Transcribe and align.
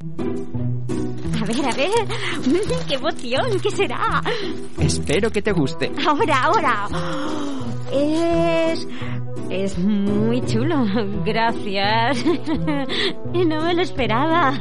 A 0.00 1.46
ver, 1.46 1.66
a 1.66 1.76
ver. 1.76 1.90
¡Qué 2.88 2.94
emoción! 2.94 3.60
¿Qué 3.62 3.70
será? 3.70 4.22
Espero 4.78 5.30
que 5.30 5.42
te 5.42 5.52
guste. 5.52 5.92
Ahora, 6.06 6.44
ahora. 6.44 6.88
Es... 7.92 8.86
Es 9.50 9.78
muy 9.78 10.40
chulo. 10.46 10.84
Gracias. 11.24 12.24
No 13.34 13.62
me 13.62 13.74
lo 13.74 13.82
esperaba. 13.82 14.58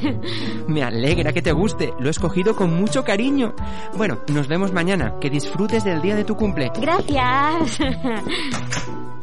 Me 0.68 0.84
alegra 0.84 1.32
que 1.32 1.42
te 1.42 1.54
guste. 1.54 1.94
Lo 2.00 2.08
he 2.08 2.12
escogido 2.12 2.56
con 2.56 2.76
mucho 2.76 3.04
cariño. 3.04 3.56
Bueno, 3.96 4.20
nos 4.28 4.48
vemos 4.48 4.74
mañana. 4.74 5.16
Que 5.22 5.30
disfrutes 5.30 5.84
del 5.86 6.02
día 6.02 6.16
de 6.16 6.26
tu 6.26 6.36
cumple. 6.36 6.72
Gracias. 6.80 7.80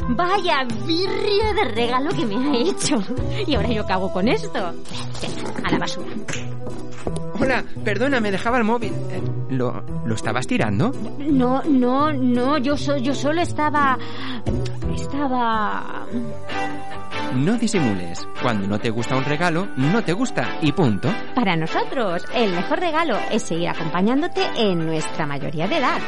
Vaya 0.09 0.65
birria 0.87 1.53
de 1.55 1.65
regalo 1.75 2.11
que 2.11 2.27
me 2.27 2.37
ha 2.37 2.57
hecho. 2.57 3.03
Y 3.47 3.55
ahora 3.55 3.69
yo 3.69 3.87
cago 3.87 4.13
con 4.13 4.29
esto. 4.29 4.73
A 5.65 5.71
la 5.71 5.79
basura. 5.79 6.09
Hola, 7.39 7.65
perdona, 7.85 8.21
me 8.21 8.31
dejaba 8.31 8.59
el 8.59 8.65
móvil. 8.65 8.93
Eh, 9.11 9.23
¿Lo, 9.51 9.83
¿Lo 10.05 10.15
estabas 10.15 10.47
tirando? 10.47 10.93
No, 11.19 11.63
no, 11.65 12.13
no, 12.13 12.59
yo, 12.59 12.77
so, 12.77 12.97
yo 12.97 13.15
solo 13.15 13.41
estaba... 13.41 13.99
Estaba... 14.95 16.07
No 17.35 17.57
disimules. 17.57 18.27
Cuando 18.43 18.67
no 18.67 18.79
te 18.79 18.91
gusta 18.91 19.17
un 19.17 19.25
regalo, 19.25 19.69
no 19.77 20.03
te 20.03 20.13
gusta 20.13 20.59
y 20.61 20.73
punto. 20.73 21.13
Para 21.35 21.55
nosotros, 21.57 22.25
el 22.35 22.53
mejor 22.53 22.81
regalo 22.81 23.17
es 23.31 23.43
seguir 23.43 23.69
acompañándote 23.69 24.43
en 24.57 24.85
nuestra 24.85 25.27
mayoría 25.27 25.69
de 25.69 25.79
edad. 25.79 26.01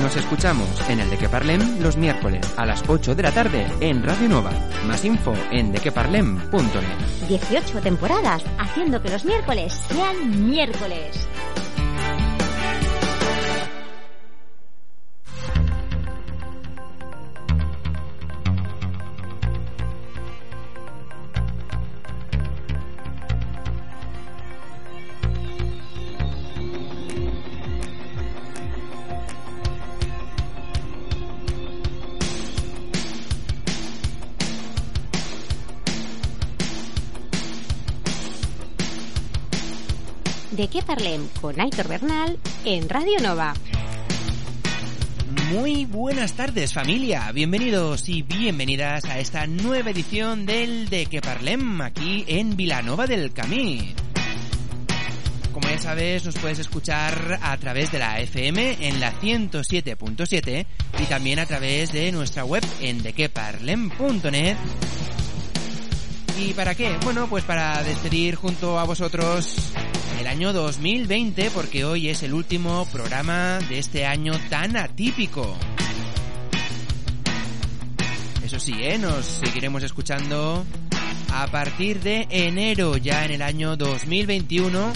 Nos 0.00 0.16
escuchamos 0.16 0.66
en 0.88 1.00
el 1.00 1.10
De 1.10 1.18
Que 1.18 1.28
Parlem 1.28 1.80
los 1.80 1.96
miércoles 1.96 2.54
a 2.56 2.64
las 2.64 2.82
8 2.88 3.14
de 3.14 3.22
la 3.22 3.32
tarde 3.32 3.66
en 3.80 4.02
Radio 4.02 4.28
Nova. 4.28 4.50
Más 4.86 5.04
info 5.04 5.34
en 5.50 5.72
dequeparlem.net. 5.72 7.28
18 7.28 7.80
temporadas 7.80 8.42
haciendo 8.58 9.02
que 9.02 9.10
los 9.10 9.24
miércoles 9.24 9.74
sean 9.74 10.48
miércoles. 10.48 11.28
De 40.62 40.68
qué 40.68 40.80
parlem 40.80 41.26
con 41.40 41.60
Aitor 41.60 41.88
Bernal 41.88 42.38
en 42.64 42.88
Radio 42.88 43.18
Nova. 43.20 43.52
Muy 45.50 45.86
buenas 45.86 46.34
tardes 46.34 46.72
familia, 46.72 47.32
bienvenidos 47.32 48.08
y 48.08 48.22
bienvenidas 48.22 49.04
a 49.06 49.18
esta 49.18 49.48
nueva 49.48 49.90
edición 49.90 50.46
del 50.46 50.88
De 50.88 51.06
que 51.06 51.20
Parlem 51.20 51.80
aquí 51.80 52.24
en 52.28 52.56
Vilanova 52.56 53.08
del 53.08 53.32
Camí. 53.32 53.92
Como 55.50 55.68
ya 55.68 55.78
sabes, 55.78 56.24
nos 56.26 56.36
puedes 56.36 56.60
escuchar 56.60 57.40
a 57.42 57.56
través 57.56 57.90
de 57.90 57.98
la 57.98 58.20
FM 58.20 58.86
en 58.86 59.00
la 59.00 59.12
107.7 59.14 60.66
y 61.00 61.04
también 61.06 61.40
a 61.40 61.46
través 61.46 61.90
de 61.90 62.12
nuestra 62.12 62.44
web 62.44 62.64
en 62.80 63.02
dequeparlem.net. 63.02 64.56
¿Y 66.38 66.52
para 66.54 66.76
qué? 66.76 66.96
Bueno, 67.02 67.26
pues 67.26 67.42
para 67.42 67.82
despedir 67.82 68.36
junto 68.36 68.78
a 68.78 68.84
vosotros 68.84 69.72
el 70.22 70.28
año 70.28 70.52
2020 70.52 71.50
porque 71.50 71.84
hoy 71.84 72.08
es 72.08 72.22
el 72.22 72.32
último 72.32 72.86
programa 72.92 73.58
de 73.68 73.80
este 73.80 74.06
año 74.06 74.38
tan 74.48 74.76
atípico. 74.76 75.56
Eso 78.44 78.60
sí, 78.60 78.72
¿eh? 78.78 78.98
nos 78.98 79.26
seguiremos 79.26 79.82
escuchando 79.82 80.64
a 81.32 81.48
partir 81.48 82.00
de 82.00 82.28
enero 82.30 82.96
ya 82.98 83.24
en 83.24 83.32
el 83.32 83.42
año 83.42 83.76
2021, 83.76 84.92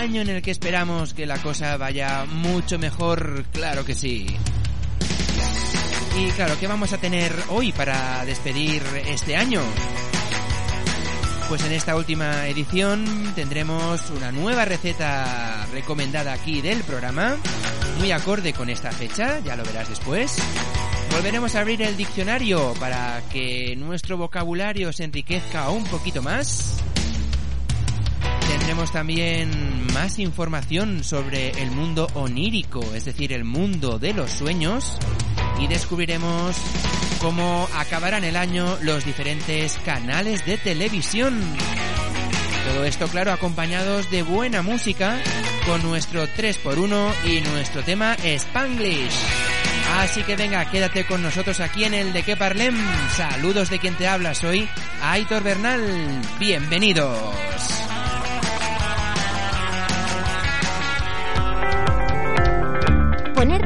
año 0.00 0.22
en 0.22 0.28
el 0.30 0.40
que 0.40 0.50
esperamos 0.50 1.12
que 1.12 1.26
la 1.26 1.36
cosa 1.36 1.76
vaya 1.76 2.24
mucho 2.24 2.78
mejor, 2.78 3.44
claro 3.52 3.84
que 3.84 3.94
sí. 3.94 4.28
Y 6.18 6.30
claro, 6.30 6.54
¿qué 6.58 6.66
vamos 6.66 6.94
a 6.94 6.98
tener 6.98 7.34
hoy 7.50 7.72
para 7.72 8.24
despedir 8.24 8.82
este 9.06 9.36
año? 9.36 9.60
Pues 11.50 11.64
en 11.64 11.72
esta 11.72 11.96
última 11.96 12.46
edición 12.46 13.32
tendremos 13.34 14.08
una 14.10 14.30
nueva 14.30 14.64
receta 14.64 15.66
recomendada 15.72 16.32
aquí 16.32 16.60
del 16.60 16.84
programa, 16.84 17.34
muy 17.98 18.12
acorde 18.12 18.52
con 18.52 18.70
esta 18.70 18.92
fecha, 18.92 19.40
ya 19.40 19.56
lo 19.56 19.64
verás 19.64 19.88
después. 19.88 20.36
Volveremos 21.10 21.56
a 21.56 21.62
abrir 21.62 21.82
el 21.82 21.96
diccionario 21.96 22.72
para 22.78 23.20
que 23.32 23.74
nuestro 23.76 24.16
vocabulario 24.16 24.92
se 24.92 25.02
enriquezca 25.02 25.70
un 25.70 25.82
poquito 25.86 26.22
más. 26.22 26.76
Tendremos 28.46 28.92
también 28.92 29.50
más 29.92 30.20
información 30.20 31.02
sobre 31.02 31.50
el 31.60 31.72
mundo 31.72 32.06
onírico, 32.14 32.80
es 32.94 33.06
decir, 33.06 33.32
el 33.32 33.42
mundo 33.42 33.98
de 33.98 34.14
los 34.14 34.30
sueños. 34.30 34.98
Y 35.58 35.66
descubriremos 35.66 36.56
cómo 37.20 37.68
acabarán 37.76 38.24
el 38.24 38.36
año 38.36 38.78
los 38.82 39.04
diferentes 39.04 39.78
canales 39.84 40.44
de 40.46 40.58
televisión. 40.58 41.40
Todo 42.66 42.84
esto, 42.84 43.08
claro, 43.08 43.32
acompañados 43.32 44.10
de 44.10 44.22
buena 44.22 44.62
música 44.62 45.18
con 45.66 45.82
nuestro 45.82 46.26
3x1 46.26 47.12
y 47.26 47.40
nuestro 47.40 47.82
tema 47.82 48.16
Spanglish. 48.22 49.14
Así 49.98 50.22
que 50.22 50.36
venga, 50.36 50.64
quédate 50.70 51.04
con 51.04 51.22
nosotros 51.22 51.60
aquí 51.60 51.84
en 51.84 51.94
el 51.94 52.12
De 52.12 52.22
Que 52.22 52.36
Parlem. 52.36 52.76
Saludos 53.16 53.70
de 53.70 53.78
quien 53.78 53.96
te 53.96 54.06
habla, 54.06 54.34
soy 54.34 54.68
Aitor 55.02 55.42
Bernal. 55.42 56.20
Bienvenidos. 56.38 57.79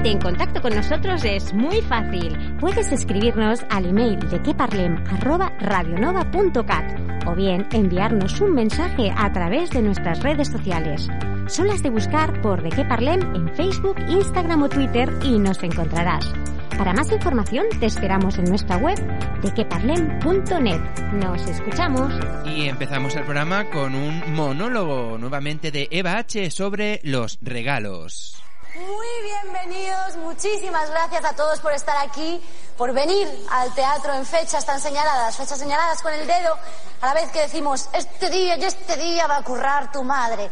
En 0.04 0.20
contacto 0.20 0.60
con 0.60 0.74
nosotros 0.74 1.24
es 1.24 1.54
muy 1.54 1.80
fácil. 1.80 2.36
Puedes 2.60 2.92
escribirnos 2.92 3.64
al 3.70 3.86
email 3.86 4.18
de 4.28 4.42
queparlem@radionova.cat 4.42 7.26
o 7.26 7.34
bien 7.34 7.66
enviarnos 7.72 8.38
un 8.42 8.52
mensaje 8.52 9.10
a 9.16 9.32
través 9.32 9.70
de 9.70 9.80
nuestras 9.80 10.22
redes 10.22 10.48
sociales. 10.48 11.08
Solo 11.46 11.72
has 11.72 11.82
de 11.82 11.88
buscar 11.88 12.42
por 12.42 12.62
De 12.62 12.68
qué 12.68 12.84
Parlem 12.84 13.34
en 13.34 13.48
Facebook, 13.54 13.96
Instagram 14.06 14.64
o 14.64 14.68
Twitter 14.68 15.10
y 15.22 15.38
nos 15.38 15.62
encontrarás. 15.62 16.30
Para 16.76 16.92
más 16.92 17.10
información 17.10 17.64
te 17.80 17.86
esperamos 17.86 18.36
en 18.36 18.44
nuestra 18.44 18.76
web 18.76 18.98
dequeparlem.net. 19.40 20.82
Nos 21.14 21.48
escuchamos. 21.48 22.12
Y 22.44 22.68
empezamos 22.68 23.16
el 23.16 23.24
programa 23.24 23.70
con 23.70 23.94
un 23.94 24.34
monólogo 24.34 25.16
nuevamente 25.16 25.70
de 25.70 25.88
Eva 25.90 26.18
H 26.18 26.50
sobre 26.50 27.00
los 27.04 27.38
regalos. 27.40 28.43
Muy 28.74 29.06
bienvenidos, 29.22 30.16
muchísimas 30.16 30.90
gracias 30.90 31.24
a 31.24 31.32
todos 31.36 31.60
por 31.60 31.72
estar 31.72 31.96
aquí, 31.98 32.42
por 32.76 32.92
venir 32.92 33.46
al 33.52 33.72
teatro 33.72 34.12
en 34.14 34.26
fechas 34.26 34.64
tan 34.64 34.80
señaladas, 34.80 35.36
fechas 35.36 35.60
señaladas 35.60 36.02
con 36.02 36.12
el 36.12 36.26
dedo, 36.26 36.58
a 37.00 37.06
la 37.06 37.14
vez 37.14 37.30
que 37.30 37.42
decimos, 37.42 37.88
este 37.92 38.28
día 38.30 38.56
y 38.56 38.64
este 38.64 38.96
día 38.96 39.28
va 39.28 39.36
a 39.36 39.44
currar 39.44 39.92
tu 39.92 40.02
madre. 40.02 40.50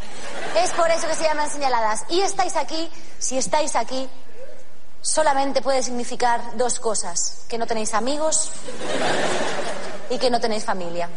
Es 0.57 0.71
por 0.71 0.89
eso 0.89 1.09
que 1.09 1.17
se 1.17 1.25
llaman 1.25 1.51
señaladas. 1.51 2.05
Y 2.11 2.21
estáis 2.21 2.55
aquí, 2.55 2.89
si 3.19 3.39
estáis 3.39 3.75
aquí, 3.75 4.09
solamente 5.01 5.61
puede 5.61 5.83
significar 5.83 6.57
dos 6.57 6.79
cosas, 6.79 7.45
que 7.49 7.59
no 7.59 7.67
tenéis 7.67 7.93
amigos 7.93 8.53
y 10.11 10.19
que 10.19 10.31
no 10.31 10.39
tenéis 10.39 10.65
familia. 10.65 11.11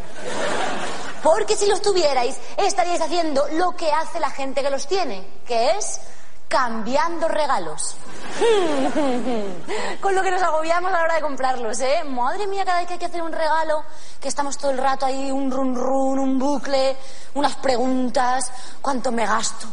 Porque 1.21 1.55
si 1.55 1.67
los 1.67 1.83
tuvierais, 1.83 2.35
estaríais 2.57 3.01
haciendo 3.01 3.47
lo 3.49 3.75
que 3.75 3.91
hace 3.91 4.19
la 4.19 4.31
gente 4.31 4.63
que 4.63 4.71
los 4.71 4.87
tiene, 4.87 5.27
que 5.45 5.77
es 5.77 5.99
cambiando 6.47 7.27
regalos. 7.27 7.95
Con 10.01 10.15
lo 10.15 10.21
que 10.21 10.31
nos 10.31 10.41
agobiamos 10.41 10.91
a 10.91 10.93
la 10.93 11.03
hora 11.03 11.15
de 11.15 11.21
comprarlos, 11.21 11.79
¿eh? 11.79 12.03
Madre 12.03 12.47
mía, 12.47 12.65
cada 12.65 12.79
vez 12.79 12.87
que 12.87 12.93
hay 12.93 12.99
que 12.99 13.05
hacer 13.05 13.21
un 13.21 13.31
regalo, 13.31 13.83
que 14.19 14.27
estamos 14.27 14.57
todo 14.57 14.71
el 14.71 14.77
rato 14.77 15.05
ahí, 15.05 15.31
un 15.31 15.51
run 15.51 15.75
run, 15.75 16.19
un 16.19 16.39
bucle, 16.39 16.95
unas 17.33 17.55
preguntas, 17.55 18.51
¿cuánto 18.81 19.11
me 19.11 19.25
gasto? 19.25 19.67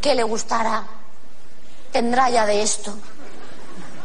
¿Qué 0.00 0.14
le 0.14 0.22
gustará? 0.22 0.84
¿Tendrá 1.92 2.30
ya 2.30 2.46
de 2.46 2.62
esto? 2.62 2.94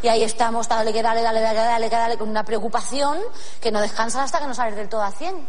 Y 0.01 0.07
ahí 0.09 0.23
estamos, 0.23 0.67
dale, 0.67 0.91
que 0.91 1.01
dale, 1.01 1.21
dale, 1.21 1.39
dale, 1.39 1.59
dale, 1.59 1.89
dale, 1.89 2.17
con 2.17 2.29
una 2.29 2.43
preocupación 2.43 3.19
que 3.61 3.71
no 3.71 3.79
descansa 3.79 4.23
hasta 4.23 4.39
que 4.39 4.47
no 4.47 4.53
sales 4.53 4.75
del 4.75 4.89
todo 4.89 5.01
a 5.01 5.11
100. 5.11 5.47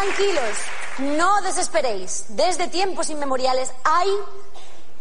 Tranquilos, 0.00 0.56
no 1.18 1.42
desesperéis. 1.42 2.24
Desde 2.30 2.68
tiempos 2.68 3.10
inmemoriales 3.10 3.70
hay 3.84 4.08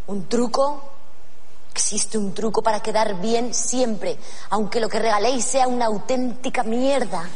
un 0.08 0.28
truco, 0.28 0.84
existe 1.74 2.18
un 2.18 2.34
truco 2.34 2.62
para 2.62 2.82
quedar 2.82 3.16
bien 3.22 3.54
siempre, 3.54 4.20
aunque 4.50 4.82
lo 4.82 4.90
que 4.90 5.00
regaléis 5.00 5.46
sea 5.46 5.70
una 5.70 5.86
auténtica 5.86 6.64
mierda. 6.64 7.30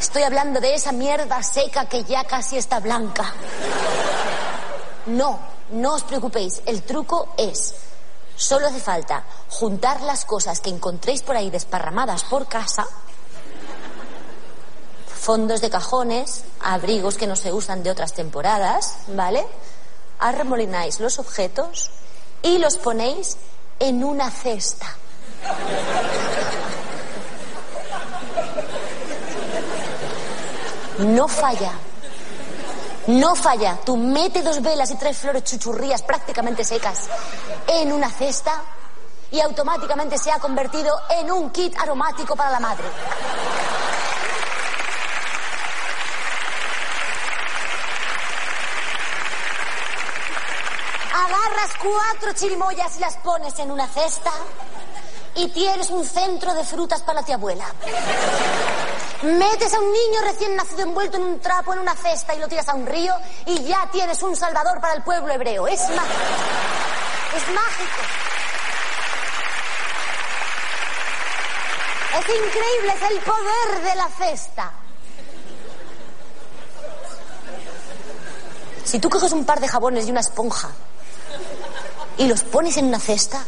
Estoy 0.00 0.22
hablando 0.22 0.58
de 0.58 0.74
esa 0.74 0.90
mierda 0.90 1.42
seca 1.42 1.86
que 1.86 2.04
ya 2.04 2.24
casi 2.24 2.56
está 2.56 2.80
blanca. 2.80 3.30
No, 5.04 5.38
no 5.72 5.94
os 5.96 6.02
preocupéis, 6.04 6.62
el 6.64 6.82
truco 6.82 7.34
es, 7.36 7.74
solo 8.36 8.68
hace 8.68 8.80
falta 8.80 9.22
juntar 9.50 10.00
las 10.00 10.24
cosas 10.24 10.60
que 10.60 10.70
encontréis 10.70 11.20
por 11.20 11.36
ahí 11.36 11.50
desparramadas 11.50 12.24
por 12.24 12.48
casa 12.48 12.86
fondos 15.18 15.60
de 15.60 15.68
cajones, 15.68 16.44
abrigos 16.60 17.16
que 17.16 17.26
no 17.26 17.36
se 17.36 17.52
usan 17.52 17.82
de 17.82 17.90
otras 17.90 18.14
temporadas, 18.14 18.98
¿vale? 19.08 19.46
Arremolináis 20.18 21.00
los 21.00 21.18
objetos 21.18 21.90
y 22.42 22.58
los 22.58 22.76
ponéis 22.76 23.36
en 23.80 24.04
una 24.04 24.30
cesta. 24.30 24.96
No 30.98 31.28
falla. 31.28 31.72
No 33.08 33.34
falla. 33.34 33.78
Tú 33.84 33.96
mete 33.96 34.42
dos 34.42 34.60
velas 34.60 34.90
y 34.90 34.96
tres 34.96 35.16
flores 35.16 35.44
chuchurrías 35.44 36.02
prácticamente 36.02 36.64
secas 36.64 37.08
en 37.66 37.92
una 37.92 38.10
cesta 38.10 38.62
y 39.30 39.40
automáticamente 39.40 40.18
se 40.18 40.30
ha 40.30 40.38
convertido 40.38 41.00
en 41.10 41.30
un 41.30 41.50
kit 41.50 41.76
aromático 41.78 42.34
para 42.34 42.50
la 42.50 42.60
madre. 42.60 42.84
Cuatro 51.82 52.32
chirimoyas 52.32 52.96
y 52.96 53.00
las 53.00 53.16
pones 53.18 53.58
en 53.58 53.70
una 53.70 53.86
cesta 53.86 54.32
y 55.34 55.48
tienes 55.48 55.90
un 55.90 56.04
centro 56.04 56.52
de 56.54 56.64
frutas 56.64 57.00
para 57.02 57.20
la 57.20 57.26
tía 57.26 57.36
abuela. 57.36 57.66
Metes 59.22 59.74
a 59.74 59.80
un 59.80 59.92
niño 59.92 60.20
recién 60.22 60.56
nacido 60.56 60.82
envuelto 60.82 61.16
en 61.16 61.24
un 61.24 61.40
trapo 61.40 61.72
en 61.72 61.80
una 61.80 61.94
cesta 61.94 62.34
y 62.34 62.38
lo 62.38 62.48
tiras 62.48 62.68
a 62.68 62.74
un 62.74 62.86
río 62.86 63.14
y 63.46 63.62
ya 63.64 63.88
tienes 63.90 64.22
un 64.22 64.34
salvador 64.36 64.80
para 64.80 64.94
el 64.94 65.02
pueblo 65.02 65.32
hebreo. 65.32 65.66
Es 65.66 65.80
mágico. 65.80 66.02
Es 67.36 67.54
mágico. 67.54 68.02
Es 72.18 72.24
increíble, 72.24 72.94
es 72.94 73.10
el 73.10 73.18
poder 73.20 73.82
de 73.82 73.94
la 73.94 74.08
cesta. 74.08 74.72
Si 78.84 78.98
tú 78.98 79.10
coges 79.10 79.32
un 79.32 79.44
par 79.44 79.60
de 79.60 79.68
jabones 79.68 80.06
y 80.06 80.10
una 80.10 80.20
esponja 80.20 80.70
y 82.18 82.26
los 82.26 82.42
pones 82.42 82.76
en 82.76 82.86
una 82.86 83.00
cesta, 83.00 83.42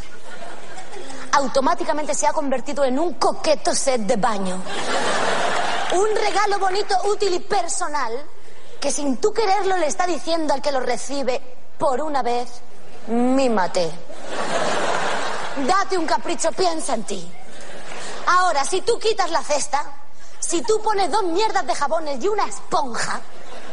automáticamente 1.33 2.13
se 2.13 2.27
ha 2.27 2.33
convertido 2.33 2.83
en 2.83 2.97
un 2.97 3.13
coqueto 3.13 3.75
set 3.75 4.01
de 4.01 4.15
baño. 4.15 4.61
Un 5.93 6.15
regalo 6.15 6.57
bonito, 6.59 6.95
útil 7.05 7.33
y 7.33 7.39
personal 7.39 8.13
que 8.79 8.91
sin 8.91 9.17
tú 9.17 9.31
quererlo 9.31 9.77
le 9.77 9.85
está 9.85 10.07
diciendo 10.07 10.53
al 10.53 10.61
que 10.61 10.71
lo 10.71 10.79
recibe, 10.79 11.39
por 11.77 12.01
una 12.01 12.23
vez, 12.23 12.49
mímate. 13.07 13.91
Date 15.67 15.97
un 15.97 16.05
capricho, 16.05 16.51
piensa 16.51 16.95
en 16.95 17.03
ti. 17.03 17.31
Ahora, 18.25 18.63
si 18.63 18.81
tú 18.81 18.97
quitas 18.97 19.29
la 19.29 19.43
cesta, 19.43 19.83
si 20.39 20.63
tú 20.63 20.81
pones 20.81 21.11
dos 21.11 21.23
mierdas 21.23 21.65
de 21.67 21.75
jabones 21.75 22.23
y 22.23 22.27
una 22.27 22.45
esponja, 22.45 23.21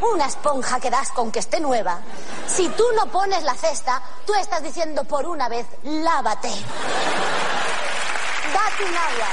una 0.00 0.26
esponja 0.26 0.80
que 0.80 0.90
das 0.90 1.10
con 1.10 1.30
que 1.32 1.40
esté 1.40 1.60
nueva. 1.60 2.00
Si 2.46 2.68
tú 2.70 2.84
no 2.96 3.06
pones 3.10 3.42
la 3.42 3.54
cesta, 3.54 4.00
tú 4.26 4.34
estás 4.34 4.62
diciendo 4.62 5.04
por 5.04 5.26
una 5.26 5.48
vez, 5.48 5.66
lávate. 5.82 6.48
Date 8.52 8.84
un 8.84 8.96
agua. 8.96 9.28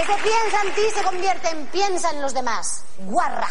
Ese 0.00 0.22
piensa 0.22 0.62
en 0.64 0.74
ti 0.74 0.82
se 0.94 1.02
convierte 1.02 1.48
en 1.48 1.66
piensa 1.66 2.10
en 2.10 2.22
los 2.22 2.32
demás. 2.32 2.84
Guarra. 2.98 3.48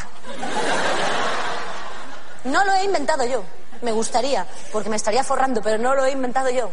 No 2.45 2.63
lo 2.63 2.74
he 2.74 2.84
inventado 2.86 3.25
yo. 3.25 3.44
Me 3.81 3.92
gustaría, 3.92 4.45
porque 4.72 4.90
me 4.90 4.95
estaría 4.95 5.24
forrando, 5.24 5.62
pero 5.62 5.78
no 5.78 5.95
lo 5.95 6.06
he 6.06 6.12
inventado 6.12 6.50
yo. 6.50 6.69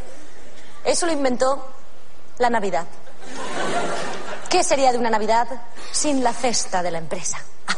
Eso 0.85 1.07
lo 1.07 1.13
inventó 1.13 1.69
la 2.39 2.51
Navidad. 2.51 2.87
¿Qué 4.49 4.63
sería 4.63 4.93
de 4.93 4.99
una 4.99 5.11
Navidad 5.11 5.49
sin 5.93 6.23
la 6.23 6.33
cesta 6.33 6.83
de 6.83 6.91
la 6.91 6.99
empresa? 6.99 7.39
Ah, 7.67 7.77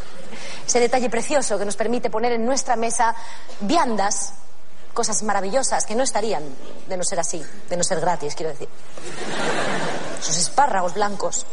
ese 0.67 0.81
detalle 0.81 1.09
precioso 1.09 1.59
que 1.59 1.65
nos 1.65 1.76
permite 1.76 2.11
poner 2.11 2.32
en 2.32 2.44
nuestra 2.44 2.76
mesa 2.76 3.15
viandas, 3.61 4.35
cosas 4.93 5.23
maravillosas 5.23 5.87
que 5.87 5.94
no 5.94 6.03
estarían 6.03 6.43
de 6.87 6.97
no 6.97 7.05
ser 7.05 7.20
así, 7.20 7.43
de 7.69 7.76
no 7.76 7.82
ser 7.82 8.00
gratis, 8.00 8.35
quiero 8.35 8.50
decir. 8.50 8.69
Esos 10.20 10.37
espárragos 10.37 10.94
blancos, 10.94 11.47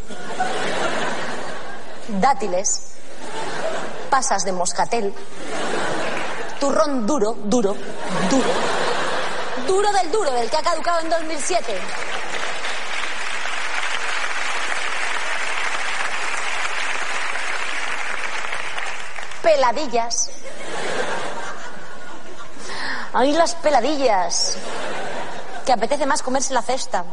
dátiles, 2.19 2.81
pasas 4.09 4.44
de 4.44 4.51
moscatel, 4.51 5.13
turrón 6.59 7.07
duro, 7.07 7.38
duro, 7.45 7.75
duro, 8.29 8.50
duro 9.67 9.91
del 9.94 10.12
duro, 10.12 10.31
del 10.33 10.50
que 10.50 10.57
ha 10.57 10.62
caducado 10.62 11.00
en 11.01 11.09
2007. 11.09 11.73
Peladillas. 19.45 20.31
Ay, 23.13 23.31
las 23.33 23.53
peladillas. 23.56 24.57
Que 25.63 25.71
apetece 25.71 26.06
más 26.07 26.24
comerse 26.24 26.51
la 26.53 26.63
cesta. 26.63 27.05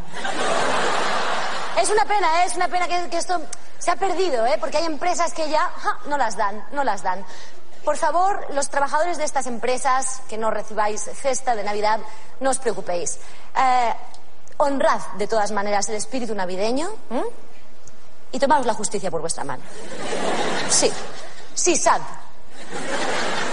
Es 1.78 1.90
una 1.90 2.06
pena, 2.06 2.42
¿eh? 2.42 2.47
es 2.47 2.56
una 2.56 2.68
pena 2.68 2.88
que, 2.88 3.16
esto 3.16 3.40
se 3.78 3.90
ha 3.90 3.97
perdido, 3.97 4.47
¿eh? 4.47 4.56
porque 4.59 4.78
hay 4.78 4.87
empresas 4.87 5.35
que 5.35 5.50
ya 5.50 5.71
no 6.06 6.16
las 6.16 6.37
dan, 6.37 6.66
no 6.73 6.85
las 6.85 7.02
dan. 7.02 7.23
Por 7.85 7.99
favor, 7.99 8.47
los 8.54 8.71
trabajadores 8.71 9.18
de 9.18 9.25
estas 9.25 9.47
empresas 9.47 10.23
que 10.28 10.38
no 10.38 10.50
recibáis 10.50 11.02
cesta 11.14 11.54
de 11.54 11.64
Navidad, 11.64 12.00
no 12.40 12.50
os 12.50 12.59
preocupéis. 12.59 13.18
Eh, 13.59 13.95
honrad 14.56 15.00
de 15.18 15.26
todas 15.26 15.50
maneras 15.52 15.88
el 15.90 15.97
espíritu 15.97 16.35
navideño 16.35 16.88
y 18.30 18.38
tomaos 18.38 18.64
la 18.64 18.75
justicia 18.75 19.11
por 19.11 19.21
vuestra 19.21 19.45
mano. 19.45 19.62
Sí, 20.71 20.90
sí, 21.54 21.76
sad. 21.76 22.00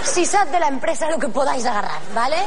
Sad 0.10 0.48
de 0.48 0.60
la 0.60 0.68
empresa 0.68 1.10
lo 1.10 1.20
que 1.20 1.30
podáis 1.30 1.66
agarrar, 1.66 2.01
¿vale? 2.13 2.38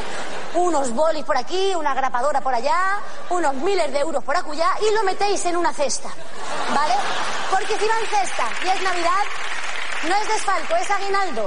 Unos 0.55 0.93
bolis 0.93 1.23
por 1.23 1.37
aquí, 1.37 1.73
una 1.75 1.93
grapadora 1.93 2.41
por 2.41 2.53
allá, 2.53 2.99
unos 3.29 3.53
miles 3.55 3.91
de 3.91 3.99
euros 3.99 4.23
por 4.23 4.35
acullá 4.35 4.69
y 4.81 4.93
lo 4.93 5.03
metéis 5.03 5.43
en 5.45 5.57
una 5.57 5.73
cesta, 5.73 6.09
¿vale? 6.75 6.93
Porque 7.49 7.77
si 7.77 7.87
va 7.87 7.99
en 7.99 8.05
cesta 8.05 8.47
y 8.65 8.69
es 8.69 8.81
Navidad, 8.81 9.23
no 10.07 10.15
es 10.15 10.27
desfalco, 10.27 10.75
es 10.75 10.91
aguinaldo. 10.91 11.45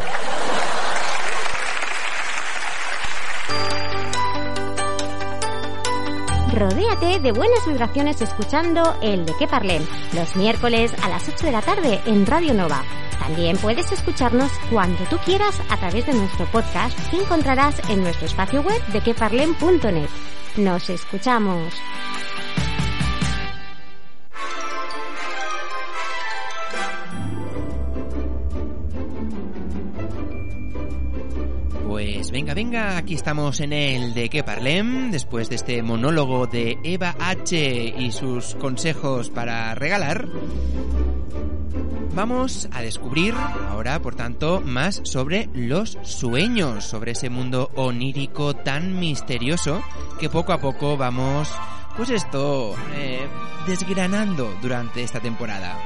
Rodéate 6.54 7.20
de 7.20 7.32
buenas 7.32 7.66
vibraciones 7.66 8.20
escuchando 8.22 8.96
el 9.02 9.26
de 9.26 9.34
qué 9.38 9.46
parlem 9.46 9.86
los 10.14 10.34
miércoles 10.36 10.92
a 11.02 11.10
las 11.10 11.28
8 11.28 11.46
de 11.46 11.52
la 11.52 11.60
tarde 11.60 12.00
en 12.06 12.24
Radio 12.24 12.54
Nova. 12.54 12.82
También 13.18 13.56
puedes 13.56 13.90
escucharnos 13.92 14.52
cuando 14.70 15.02
tú 15.10 15.16
quieras 15.24 15.60
a 15.70 15.76
través 15.76 16.06
de 16.06 16.14
nuestro 16.14 16.46
podcast 16.46 16.98
que 17.10 17.20
encontrarás 17.20 17.76
en 17.90 18.02
nuestro 18.02 18.26
espacio 18.26 18.62
web 18.62 18.84
de 18.88 19.00
queparlem.net. 19.00 20.08
Nos 20.56 20.90
escuchamos. 20.90 21.74
Pues 31.86 32.30
venga, 32.30 32.54
venga, 32.54 32.96
aquí 32.96 33.14
estamos 33.14 33.60
en 33.60 33.72
el 33.72 34.12
de 34.12 34.28
que 34.28 34.42
parlem, 34.42 35.10
después 35.10 35.48
de 35.48 35.54
este 35.54 35.82
monólogo 35.82 36.46
de 36.46 36.76
Eva 36.82 37.14
H 37.18 37.94
y 37.96 38.12
sus 38.12 38.54
consejos 38.56 39.30
para 39.30 39.74
regalar. 39.74 40.28
Vamos 42.16 42.66
a 42.72 42.80
descubrir 42.80 43.34
ahora, 43.68 44.00
por 44.00 44.14
tanto, 44.14 44.62
más 44.64 45.02
sobre 45.04 45.50
los 45.52 45.98
sueños, 46.00 46.82
sobre 46.82 47.12
ese 47.12 47.28
mundo 47.28 47.70
onírico 47.74 48.56
tan 48.56 48.98
misterioso 48.98 49.82
que 50.18 50.30
poco 50.30 50.54
a 50.54 50.58
poco 50.58 50.96
vamos, 50.96 51.52
pues 51.94 52.08
esto, 52.08 52.74
eh, 52.94 53.28
desgranando 53.66 54.50
durante 54.62 55.02
esta 55.02 55.20
temporada. 55.20 55.76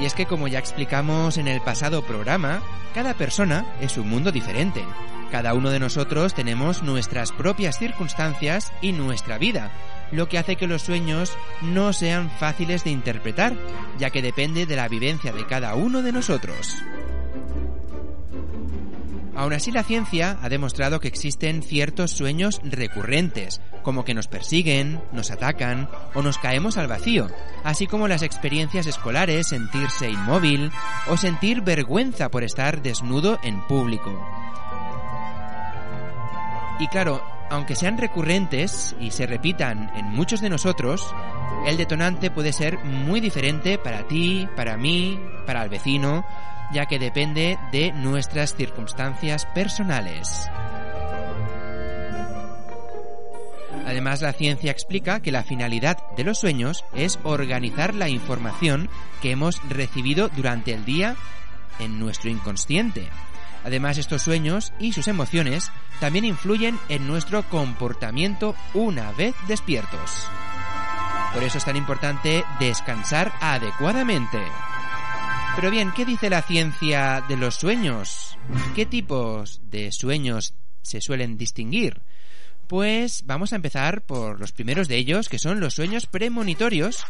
Y 0.00 0.04
es 0.04 0.14
que 0.14 0.26
como 0.26 0.48
ya 0.48 0.58
explicamos 0.58 1.38
en 1.38 1.46
el 1.46 1.60
pasado 1.60 2.02
programa, 2.02 2.60
cada 2.92 3.14
persona 3.14 3.64
es 3.80 3.96
un 3.96 4.10
mundo 4.10 4.32
diferente. 4.32 4.84
Cada 5.30 5.54
uno 5.54 5.70
de 5.70 5.78
nosotros 5.78 6.34
tenemos 6.34 6.82
nuestras 6.82 7.30
propias 7.30 7.78
circunstancias 7.78 8.72
y 8.82 8.90
nuestra 8.90 9.38
vida, 9.38 9.70
lo 10.12 10.28
que 10.28 10.38
hace 10.38 10.56
que 10.56 10.66
los 10.66 10.82
sueños 10.82 11.36
no 11.62 11.92
sean 11.92 12.30
fáciles 12.30 12.84
de 12.84 12.90
interpretar, 12.90 13.54
ya 13.98 14.10
que 14.10 14.22
depende 14.22 14.66
de 14.66 14.76
la 14.76 14.88
vivencia 14.88 15.32
de 15.32 15.46
cada 15.46 15.74
uno 15.74 16.02
de 16.02 16.12
nosotros. 16.12 16.82
Aún 19.36 19.52
así, 19.52 19.72
la 19.72 19.82
ciencia 19.82 20.38
ha 20.42 20.48
demostrado 20.48 21.00
que 21.00 21.08
existen 21.08 21.62
ciertos 21.62 22.12
sueños 22.12 22.60
recurrentes, 22.62 23.60
como 23.82 24.04
que 24.04 24.14
nos 24.14 24.28
persiguen, 24.28 25.00
nos 25.12 25.32
atacan 25.32 25.88
o 26.14 26.22
nos 26.22 26.38
caemos 26.38 26.78
al 26.78 26.86
vacío, 26.86 27.28
así 27.64 27.88
como 27.88 28.06
las 28.06 28.22
experiencias 28.22 28.86
escolares, 28.86 29.48
sentirse 29.48 30.08
inmóvil 30.08 30.70
o 31.08 31.16
sentir 31.16 31.62
vergüenza 31.62 32.30
por 32.30 32.44
estar 32.44 32.80
desnudo 32.80 33.40
en 33.42 33.60
público. 33.66 34.24
Y 36.78 36.86
claro, 36.88 37.22
aunque 37.54 37.76
sean 37.76 37.98
recurrentes 37.98 38.96
y 38.98 39.12
se 39.12 39.26
repitan 39.26 39.92
en 39.94 40.06
muchos 40.06 40.40
de 40.40 40.50
nosotros, 40.50 41.14
el 41.66 41.76
detonante 41.76 42.30
puede 42.30 42.52
ser 42.52 42.78
muy 42.78 43.20
diferente 43.20 43.78
para 43.78 44.08
ti, 44.08 44.48
para 44.56 44.76
mí, 44.76 45.20
para 45.46 45.62
el 45.62 45.70
vecino, 45.70 46.26
ya 46.72 46.86
que 46.86 46.98
depende 46.98 47.56
de 47.70 47.92
nuestras 47.92 48.56
circunstancias 48.56 49.46
personales. 49.46 50.50
Además, 53.86 54.20
la 54.20 54.32
ciencia 54.32 54.72
explica 54.72 55.20
que 55.20 55.30
la 55.30 55.44
finalidad 55.44 55.98
de 56.16 56.24
los 56.24 56.38
sueños 56.38 56.84
es 56.92 57.20
organizar 57.22 57.94
la 57.94 58.08
información 58.08 58.88
que 59.22 59.30
hemos 59.30 59.60
recibido 59.68 60.28
durante 60.28 60.72
el 60.72 60.84
día 60.84 61.14
en 61.78 62.00
nuestro 62.00 62.30
inconsciente. 62.30 63.08
Además, 63.64 63.98
estos 63.98 64.22
sueños 64.22 64.72
y 64.78 64.92
sus 64.92 65.08
emociones 65.08 65.70
también 65.98 66.24
influyen 66.24 66.78
en 66.88 67.06
nuestro 67.06 67.48
comportamiento 67.48 68.54
una 68.74 69.12
vez 69.12 69.34
despiertos. 69.48 70.28
Por 71.32 71.42
eso 71.42 71.58
es 71.58 71.64
tan 71.64 71.76
importante 71.76 72.44
descansar 72.60 73.32
adecuadamente. 73.40 74.40
Pero 75.56 75.70
bien, 75.70 75.92
¿qué 75.92 76.04
dice 76.04 76.30
la 76.30 76.42
ciencia 76.42 77.24
de 77.28 77.36
los 77.36 77.54
sueños? 77.54 78.38
¿Qué 78.74 78.86
tipos 78.86 79.60
de 79.70 79.90
sueños 79.92 80.54
se 80.82 81.00
suelen 81.00 81.36
distinguir? 81.36 82.02
Pues 82.66 83.22
vamos 83.24 83.52
a 83.52 83.56
empezar 83.56 84.02
por 84.02 84.40
los 84.40 84.52
primeros 84.52 84.88
de 84.88 84.96
ellos, 84.96 85.28
que 85.28 85.38
son 85.38 85.60
los 85.60 85.74
sueños 85.74 86.06
premonitorios, 86.06 87.04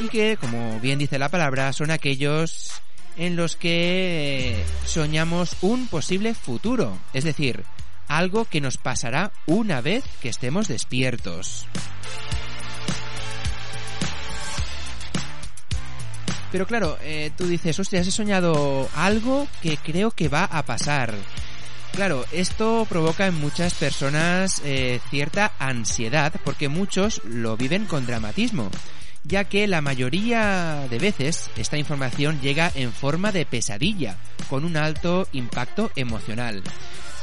y 0.00 0.08
que, 0.08 0.36
como 0.36 0.80
bien 0.80 0.98
dice 0.98 1.18
la 1.18 1.28
palabra, 1.28 1.72
son 1.72 1.90
aquellos 1.90 2.82
en 3.16 3.36
los 3.36 3.56
que 3.56 4.64
soñamos 4.84 5.56
un 5.62 5.86
posible 5.88 6.34
futuro, 6.34 6.98
es 7.12 7.24
decir, 7.24 7.64
algo 8.08 8.44
que 8.44 8.60
nos 8.60 8.76
pasará 8.76 9.32
una 9.46 9.80
vez 9.80 10.04
que 10.20 10.28
estemos 10.28 10.68
despiertos. 10.68 11.66
Pero 16.52 16.66
claro, 16.66 16.96
eh, 17.02 17.32
tú 17.36 17.46
dices, 17.46 17.78
hostia, 17.78 18.00
he 18.00 18.04
soñado 18.10 18.88
algo 18.94 19.48
que 19.62 19.76
creo 19.76 20.10
que 20.10 20.28
va 20.28 20.44
a 20.44 20.62
pasar. 20.62 21.12
Claro, 21.92 22.24
esto 22.30 22.86
provoca 22.88 23.26
en 23.26 23.34
muchas 23.34 23.74
personas 23.74 24.60
eh, 24.64 25.00
cierta 25.10 25.52
ansiedad 25.58 26.32
porque 26.44 26.68
muchos 26.68 27.22
lo 27.24 27.56
viven 27.56 27.86
con 27.86 28.06
dramatismo, 28.06 28.70
ya 29.26 29.44
que 29.44 29.66
la 29.66 29.80
mayoría 29.80 30.86
de 30.88 30.98
veces 30.98 31.50
esta 31.56 31.78
información 31.78 32.40
llega 32.40 32.70
en 32.74 32.92
forma 32.92 33.32
de 33.32 33.46
pesadilla, 33.46 34.16
con 34.48 34.64
un 34.64 34.76
alto 34.76 35.26
impacto 35.32 35.90
emocional. 35.96 36.62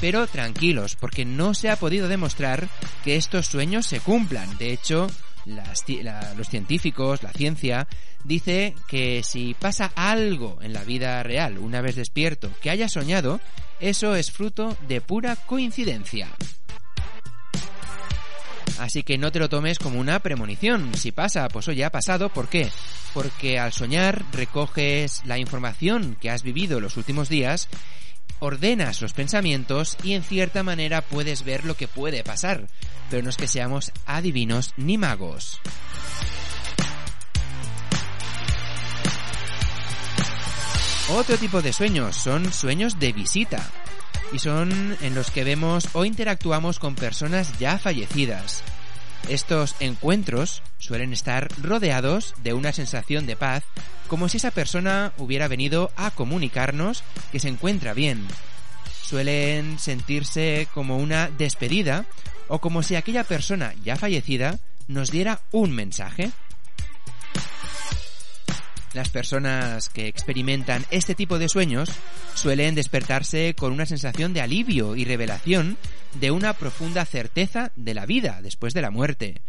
Pero 0.01 0.27
tranquilos, 0.27 0.98
porque 1.00 1.24
no 1.24 1.53
se 1.53 1.69
ha 1.69 1.77
podido 1.77 2.07
demostrar 2.07 2.67
que 3.03 3.15
estos 3.15 3.48
sueños 3.48 3.86
se 3.86 4.01
cumplan. 4.01 4.57
De 4.57 4.74
hecho, 4.74 5.07
los 5.45 6.50
científicos, 6.50 7.24
la 7.24 7.31
ciencia, 7.31 7.88
dice 8.24 8.75
que 8.88 9.24
si 9.24 9.53
pasa 9.53 9.91
algo 9.95 10.60
en 10.62 10.74
la 10.74 10.83
vida 10.83 11.24
real 11.24 11.57
una 11.57 11.81
vez 11.81 11.95
despierto 11.95 12.50
que 12.62 12.69
haya 12.69 12.89
soñado, 12.89 13.39
eso 13.79 14.15
es 14.15 14.31
fruto 14.31 14.75
de 14.88 15.00
pura 15.00 15.36
coincidencia. 15.36 16.27
Así 18.83 19.03
que 19.03 19.17
no 19.17 19.31
te 19.31 19.39
lo 19.39 19.47
tomes 19.47 19.79
como 19.79 19.97
una 19.97 20.19
premonición. 20.19 20.93
Si 20.95 21.13
pasa, 21.13 21.47
pues 21.47 21.69
oye, 21.69 21.85
ha 21.85 21.89
pasado. 21.89 22.27
¿Por 22.27 22.49
qué? 22.49 22.69
Porque 23.13 23.57
al 23.57 23.71
soñar 23.71 24.25
recoges 24.33 25.21
la 25.23 25.37
información 25.37 26.17
que 26.19 26.29
has 26.29 26.43
vivido 26.43 26.81
los 26.81 26.97
últimos 26.97 27.29
días 27.29 27.69
ordenas 28.39 29.01
los 29.01 29.13
pensamientos 29.13 29.95
y 30.03 30.15
en 30.15 30.23
cierta 30.23 30.63
manera 30.63 31.01
puedes 31.01 31.45
ver 31.45 31.63
lo 31.63 31.77
que 31.77 31.87
puede 31.87 32.25
pasar, 32.25 32.67
pero 33.09 33.23
no 33.23 33.29
es 33.29 33.37
que 33.37 33.47
seamos 33.47 33.93
adivinos 34.05 34.73
ni 34.75 34.97
magos. 34.97 35.61
Otro 41.09 41.37
tipo 41.37 41.61
de 41.61 41.71
sueños 41.71 42.17
son 42.17 42.51
sueños 42.51 42.99
de 42.99 43.13
visita 43.13 43.65
y 44.33 44.39
son 44.39 44.97
en 45.01 45.13
los 45.13 45.29
que 45.29 45.43
vemos 45.43 45.87
o 45.93 46.05
interactuamos 46.05 46.79
con 46.79 46.95
personas 46.95 47.57
ya 47.59 47.77
fallecidas. 47.77 48.63
Estos 49.29 49.75
encuentros 49.79 50.63
suelen 50.79 51.13
estar 51.13 51.47
rodeados 51.61 52.33
de 52.43 52.53
una 52.53 52.73
sensación 52.73 53.25
de 53.25 53.35
paz, 53.35 53.63
como 54.07 54.27
si 54.27 54.37
esa 54.37 54.51
persona 54.51 55.13
hubiera 55.17 55.47
venido 55.47 55.91
a 55.95 56.11
comunicarnos 56.11 57.03
que 57.31 57.39
se 57.39 57.47
encuentra 57.47 57.93
bien. 57.93 58.27
Suelen 59.03 59.79
sentirse 59.79 60.67
como 60.73 60.97
una 60.97 61.29
despedida 61.29 62.05
o 62.47 62.59
como 62.59 62.83
si 62.83 62.95
aquella 62.95 63.23
persona 63.23 63.73
ya 63.83 63.95
fallecida 63.95 64.59
nos 64.87 65.11
diera 65.11 65.41
un 65.51 65.71
mensaje. 65.71 66.31
Las 68.93 69.09
personas 69.09 69.89
que 69.89 70.07
experimentan 70.07 70.85
este 70.91 71.15
tipo 71.15 71.39
de 71.39 71.50
sueños 71.50 71.89
suelen 72.35 72.75
despertarse 72.75 73.55
con 73.55 73.73
una 73.73 73.88
sensación 73.88 74.33
de 74.33 74.41
alivio 74.41 74.95
y 74.95 75.03
revelación 75.03 75.77
de 76.19 76.29
una 76.29 76.53
profunda 76.53 77.03
certeza 77.05 77.71
de 77.75 77.95
la 77.95 78.05
vida 78.05 78.41
después 78.43 78.73
de 78.73 78.81
la 78.81 78.91
muerte. 78.91 79.41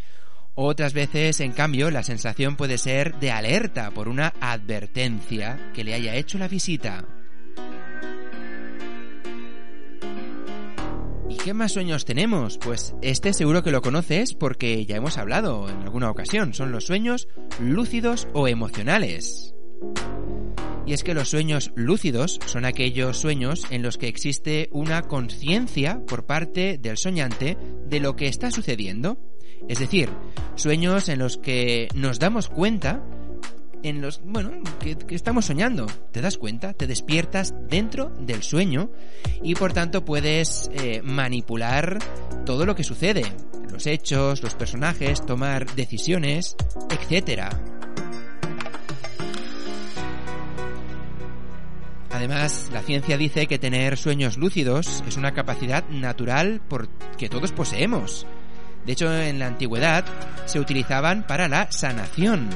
Otras 0.54 0.94
veces, 0.94 1.40
en 1.40 1.52
cambio, 1.52 1.90
la 1.90 2.04
sensación 2.04 2.56
puede 2.56 2.78
ser 2.78 3.18
de 3.18 3.32
alerta 3.32 3.90
por 3.90 4.08
una 4.08 4.32
advertencia 4.40 5.58
que 5.74 5.84
le 5.84 5.94
haya 5.94 6.14
hecho 6.14 6.38
la 6.38 6.48
visita. 6.48 7.04
¿Y 11.28 11.37
qué 11.37 11.54
más 11.54 11.73
sueños 11.73 12.04
tenemos? 12.04 12.59
Pues 12.59 12.95
este 13.00 13.33
seguro 13.33 13.62
que 13.62 13.71
lo 13.71 13.81
conoces 13.81 14.35
porque 14.35 14.85
ya 14.85 14.97
hemos 14.97 15.16
hablado 15.16 15.69
en 15.69 15.83
alguna 15.83 16.11
ocasión. 16.11 16.52
Son 16.52 16.71
los 16.71 16.85
sueños 16.85 17.28
lúcidos 17.59 18.28
o 18.35 18.47
emocionales. 18.47 19.54
Y 20.87 20.93
es 20.93 21.02
que 21.02 21.14
los 21.14 21.31
sueños 21.31 21.73
lúcidos 21.76 22.38
son 22.45 22.66
aquellos 22.66 23.16
sueños 23.16 23.64
en 23.71 23.83
los 23.83 23.97
que 23.97 24.09
existe 24.09 24.69
una 24.71 25.02
conciencia 25.02 26.00
por 26.07 26.26
parte 26.26 26.76
del 26.76 26.99
soñante 26.99 27.57
de 27.87 28.00
lo 28.00 28.16
que 28.16 28.28
está 28.28 28.50
sucediendo. 28.50 29.19
Es 29.66 29.78
decir, 29.78 30.11
sueños 30.57 31.09
en 31.09 31.21
los 31.21 31.38
que 31.38 31.88
nos 31.95 32.19
damos 32.19 32.50
cuenta 32.50 33.02
en 33.84 34.00
los, 34.00 34.20
bueno, 34.24 34.50
que, 34.80 34.96
estamos 35.10 35.44
soñando. 35.44 35.86
Te 36.10 36.20
das 36.20 36.38
cuenta, 36.38 36.72
te 36.72 36.86
despiertas 36.86 37.54
dentro 37.68 38.10
del 38.18 38.42
sueño 38.42 38.90
y 39.42 39.54
por 39.54 39.72
tanto 39.72 40.04
puedes 40.04 40.70
eh, 40.74 41.02
manipular 41.04 41.98
todo 42.46 42.64
lo 42.64 42.74
que 42.74 42.82
sucede, 42.82 43.24
los 43.70 43.86
hechos, 43.86 44.42
los 44.42 44.54
personajes, 44.54 45.24
tomar 45.24 45.72
decisiones, 45.74 46.56
etcétera. 46.90 47.50
Además, 52.10 52.70
la 52.72 52.80
ciencia 52.80 53.18
dice 53.18 53.46
que 53.46 53.58
tener 53.58 53.98
sueños 53.98 54.38
lúcidos 54.38 55.04
es 55.06 55.16
una 55.16 55.34
capacidad 55.34 55.86
natural 55.90 56.62
que 57.18 57.28
todos 57.28 57.52
poseemos. 57.52 58.26
De 58.86 58.92
hecho, 58.92 59.12
en 59.12 59.38
la 59.38 59.48
antigüedad 59.48 60.04
se 60.46 60.60
utilizaban 60.60 61.26
para 61.26 61.48
la 61.48 61.70
sanación. 61.70 62.48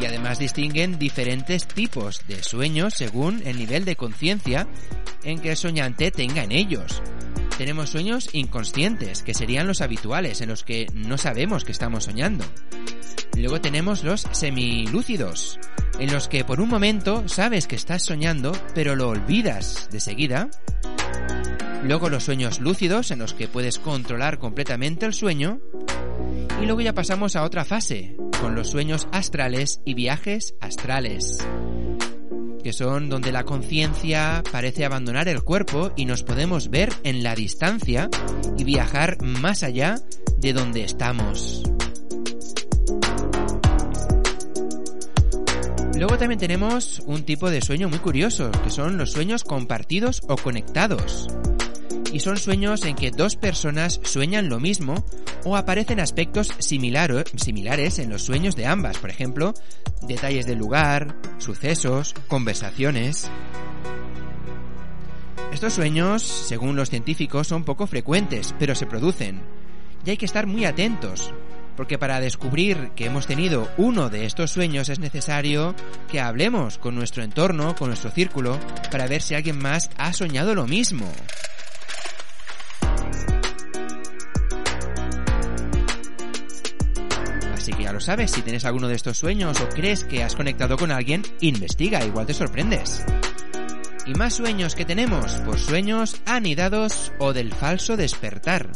Y 0.00 0.06
además 0.06 0.38
distinguen 0.38 0.98
diferentes 0.98 1.66
tipos 1.66 2.26
de 2.26 2.42
sueños 2.42 2.94
según 2.94 3.42
el 3.46 3.58
nivel 3.58 3.84
de 3.84 3.96
conciencia 3.96 4.66
en 5.22 5.38
que 5.40 5.50
el 5.50 5.56
soñante 5.56 6.10
tenga 6.10 6.42
en 6.44 6.52
ellos. 6.52 7.02
Tenemos 7.56 7.90
sueños 7.90 8.28
inconscientes, 8.32 9.22
que 9.22 9.32
serían 9.32 9.68
los 9.68 9.80
habituales, 9.80 10.40
en 10.40 10.48
los 10.48 10.64
que 10.64 10.88
no 10.92 11.16
sabemos 11.18 11.64
que 11.64 11.70
estamos 11.70 12.04
soñando. 12.04 12.44
Luego 13.36 13.60
tenemos 13.60 14.02
los 14.02 14.26
semilúcidos, 14.32 15.60
en 16.00 16.12
los 16.12 16.26
que 16.28 16.44
por 16.44 16.60
un 16.60 16.68
momento 16.68 17.28
sabes 17.28 17.68
que 17.68 17.76
estás 17.76 18.02
soñando, 18.04 18.52
pero 18.74 18.96
lo 18.96 19.08
olvidas 19.08 19.88
de 19.92 20.00
seguida. 20.00 20.48
Luego 21.84 22.08
los 22.08 22.24
sueños 22.24 22.60
lúcidos, 22.60 23.10
en 23.12 23.20
los 23.20 23.34
que 23.34 23.46
puedes 23.46 23.78
controlar 23.78 24.38
completamente 24.38 25.06
el 25.06 25.14
sueño. 25.14 25.60
Y 26.64 26.66
luego 26.66 26.80
ya 26.80 26.94
pasamos 26.94 27.36
a 27.36 27.42
otra 27.42 27.66
fase, 27.66 28.16
con 28.40 28.54
los 28.54 28.70
sueños 28.70 29.06
astrales 29.12 29.82
y 29.84 29.92
viajes 29.92 30.54
astrales 30.62 31.46
que 32.62 32.72
son 32.72 33.10
donde 33.10 33.32
la 33.32 33.44
conciencia 33.44 34.42
parece 34.50 34.86
abandonar 34.86 35.28
el 35.28 35.42
cuerpo 35.42 35.92
y 35.94 36.06
nos 36.06 36.22
podemos 36.22 36.70
ver 36.70 36.90
en 37.02 37.22
la 37.22 37.34
distancia 37.34 38.08
y 38.56 38.64
viajar 38.64 39.20
más 39.20 39.62
allá 39.62 39.96
de 40.38 40.54
donde 40.54 40.84
estamos. 40.84 41.64
Luego 45.94 46.16
también 46.16 46.38
tenemos 46.38 47.02
un 47.04 47.24
tipo 47.24 47.50
de 47.50 47.60
sueño 47.60 47.90
muy 47.90 47.98
curioso, 47.98 48.50
que 48.64 48.70
son 48.70 48.96
los 48.96 49.12
sueños 49.12 49.44
compartidos 49.44 50.22
o 50.28 50.36
conectados 50.36 51.28
y 52.14 52.20
son 52.20 52.36
sueños 52.36 52.84
en 52.84 52.94
que 52.94 53.10
dos 53.10 53.34
personas 53.34 54.00
sueñan 54.04 54.48
lo 54.48 54.60
mismo 54.60 55.04
o 55.44 55.56
aparecen 55.56 55.98
aspectos 55.98 56.52
similares 56.60 57.98
en 57.98 58.08
los 58.08 58.22
sueños 58.22 58.54
de 58.54 58.66
ambas, 58.66 58.98
por 58.98 59.10
ejemplo, 59.10 59.52
detalles 60.02 60.46
del 60.46 60.58
lugar, 60.58 61.16
sucesos, 61.38 62.14
conversaciones. 62.28 63.28
Estos 65.52 65.72
sueños, 65.72 66.22
según 66.22 66.76
los 66.76 66.88
científicos, 66.88 67.48
son 67.48 67.64
poco 67.64 67.88
frecuentes, 67.88 68.54
pero 68.60 68.76
se 68.76 68.86
producen. 68.86 69.42
Y 70.06 70.10
hay 70.10 70.16
que 70.16 70.26
estar 70.26 70.46
muy 70.46 70.66
atentos, 70.66 71.34
porque 71.76 71.98
para 71.98 72.20
descubrir 72.20 72.92
que 72.94 73.06
hemos 73.06 73.26
tenido 73.26 73.68
uno 73.76 74.08
de 74.08 74.24
estos 74.24 74.52
sueños 74.52 74.88
es 74.88 75.00
necesario 75.00 75.74
que 76.08 76.20
hablemos 76.20 76.78
con 76.78 76.94
nuestro 76.94 77.24
entorno, 77.24 77.74
con 77.74 77.88
nuestro 77.88 78.12
círculo, 78.12 78.60
para 78.92 79.08
ver 79.08 79.20
si 79.20 79.34
alguien 79.34 79.58
más 79.58 79.90
ha 79.98 80.12
soñado 80.12 80.54
lo 80.54 80.68
mismo. 80.68 81.10
Sabes, 88.04 88.32
si 88.32 88.42
tienes 88.42 88.64
alguno 88.64 88.86
de 88.86 88.94
estos 88.94 89.18
sueños 89.18 89.60
o 89.60 89.68
crees 89.70 90.04
que 90.04 90.22
has 90.22 90.36
conectado 90.36 90.76
con 90.76 90.92
alguien, 90.92 91.22
investiga, 91.40 92.04
igual 92.04 92.26
te 92.26 92.34
sorprendes. 92.34 93.04
¿Y 94.06 94.12
más 94.12 94.34
sueños 94.34 94.74
que 94.74 94.84
tenemos? 94.84 95.40
Pues 95.46 95.62
sueños 95.62 96.20
anidados 96.26 97.12
o 97.18 97.32
del 97.32 97.54
falso 97.54 97.96
despertar. 97.96 98.70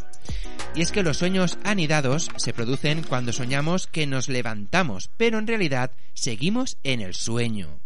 Y 0.74 0.80
es 0.80 0.90
que 0.90 1.02
los 1.02 1.18
sueños 1.18 1.58
anidados 1.64 2.30
se 2.36 2.54
producen 2.54 3.02
cuando 3.02 3.32
soñamos 3.32 3.86
que 3.86 4.06
nos 4.06 4.28
levantamos, 4.28 5.10
pero 5.18 5.38
en 5.38 5.46
realidad 5.46 5.90
seguimos 6.14 6.78
en 6.82 7.02
el 7.02 7.14
sueño. 7.14 7.80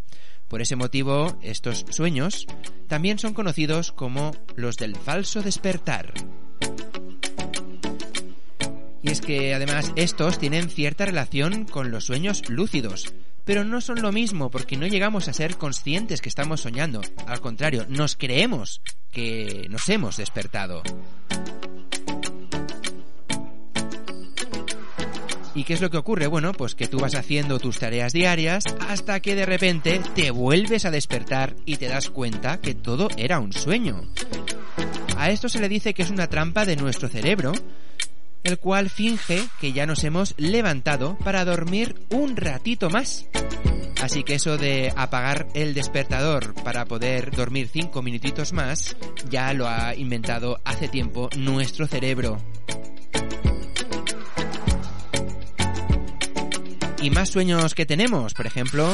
Por 0.47 0.61
ese 0.61 0.77
motivo, 0.77 1.37
estos 1.41 1.85
sueños 1.89 2.47
también 2.87 3.19
son 3.19 3.33
conocidos 3.33 3.91
como 3.91 4.31
los 4.55 4.77
del 4.77 4.95
falso 4.95 5.41
despertar. 5.41 6.13
Y 9.03 9.11
es 9.11 9.19
que 9.19 9.53
además 9.53 9.91
estos 9.97 10.39
tienen 10.39 10.69
cierta 10.69 11.05
relación 11.05 11.65
con 11.65 11.91
los 11.91 12.05
sueños 12.05 12.49
lúcidos, 12.49 13.13
pero 13.43 13.65
no 13.65 13.81
son 13.81 14.01
lo 14.01 14.13
mismo 14.13 14.49
porque 14.49 14.77
no 14.77 14.87
llegamos 14.87 15.27
a 15.27 15.33
ser 15.33 15.57
conscientes 15.57 16.21
que 16.21 16.29
estamos 16.29 16.61
soñando. 16.61 17.01
Al 17.27 17.41
contrario, 17.41 17.85
nos 17.89 18.15
creemos 18.15 18.81
que 19.11 19.67
nos 19.69 19.87
hemos 19.89 20.15
despertado. 20.15 20.81
¿Y 25.55 25.65
qué 25.65 25.73
es 25.73 25.81
lo 25.81 25.91
que 25.91 25.97
ocurre? 25.97 26.25
Bueno, 26.27 26.53
pues 26.53 26.73
que 26.73 26.87
tú 26.87 26.97
vas 26.97 27.13
haciendo 27.13 27.59
tus 27.59 27.77
tareas 27.77 28.13
diarias 28.13 28.63
hasta 28.87 29.19
que 29.19 29.35
de 29.35 29.45
repente 29.45 30.01
te 30.15 30.31
vuelves 30.31 30.85
a 30.85 30.91
despertar 30.91 31.55
y 31.65 31.75
te 31.75 31.89
das 31.89 32.09
cuenta 32.09 32.59
que 32.59 32.73
todo 32.73 33.09
era 33.17 33.39
un 33.39 33.53
sueño. 33.53 34.01
A 35.17 35.29
esto 35.29 35.49
se 35.49 35.59
le 35.59 35.69
dice 35.69 35.93
que 35.93 36.01
es 36.01 36.09
una 36.09 36.27
trampa 36.27 36.65
de 36.65 36.75
nuestro 36.75 37.07
cerebro 37.07 37.53
el 38.43 38.59
cual 38.59 38.89
finge 38.89 39.43
que 39.59 39.73
ya 39.73 39.85
nos 39.85 40.03
hemos 40.03 40.35
levantado 40.37 41.17
para 41.17 41.45
dormir 41.45 41.95
un 42.09 42.35
ratito 42.35 42.89
más. 42.89 43.25
Así 44.01 44.23
que 44.23 44.35
eso 44.35 44.57
de 44.57 44.93
apagar 44.95 45.47
el 45.53 45.73
despertador 45.73 46.53
para 46.63 46.85
poder 46.85 47.31
dormir 47.31 47.69
cinco 47.71 48.01
minutitos 48.01 48.51
más, 48.51 48.97
ya 49.29 49.53
lo 49.53 49.67
ha 49.67 49.95
inventado 49.95 50.59
hace 50.65 50.87
tiempo 50.87 51.29
nuestro 51.37 51.87
cerebro. 51.87 52.37
Y 57.01 57.09
más 57.09 57.29
sueños 57.29 57.75
que 57.75 57.85
tenemos, 57.85 58.33
por 58.33 58.47
ejemplo, 58.47 58.93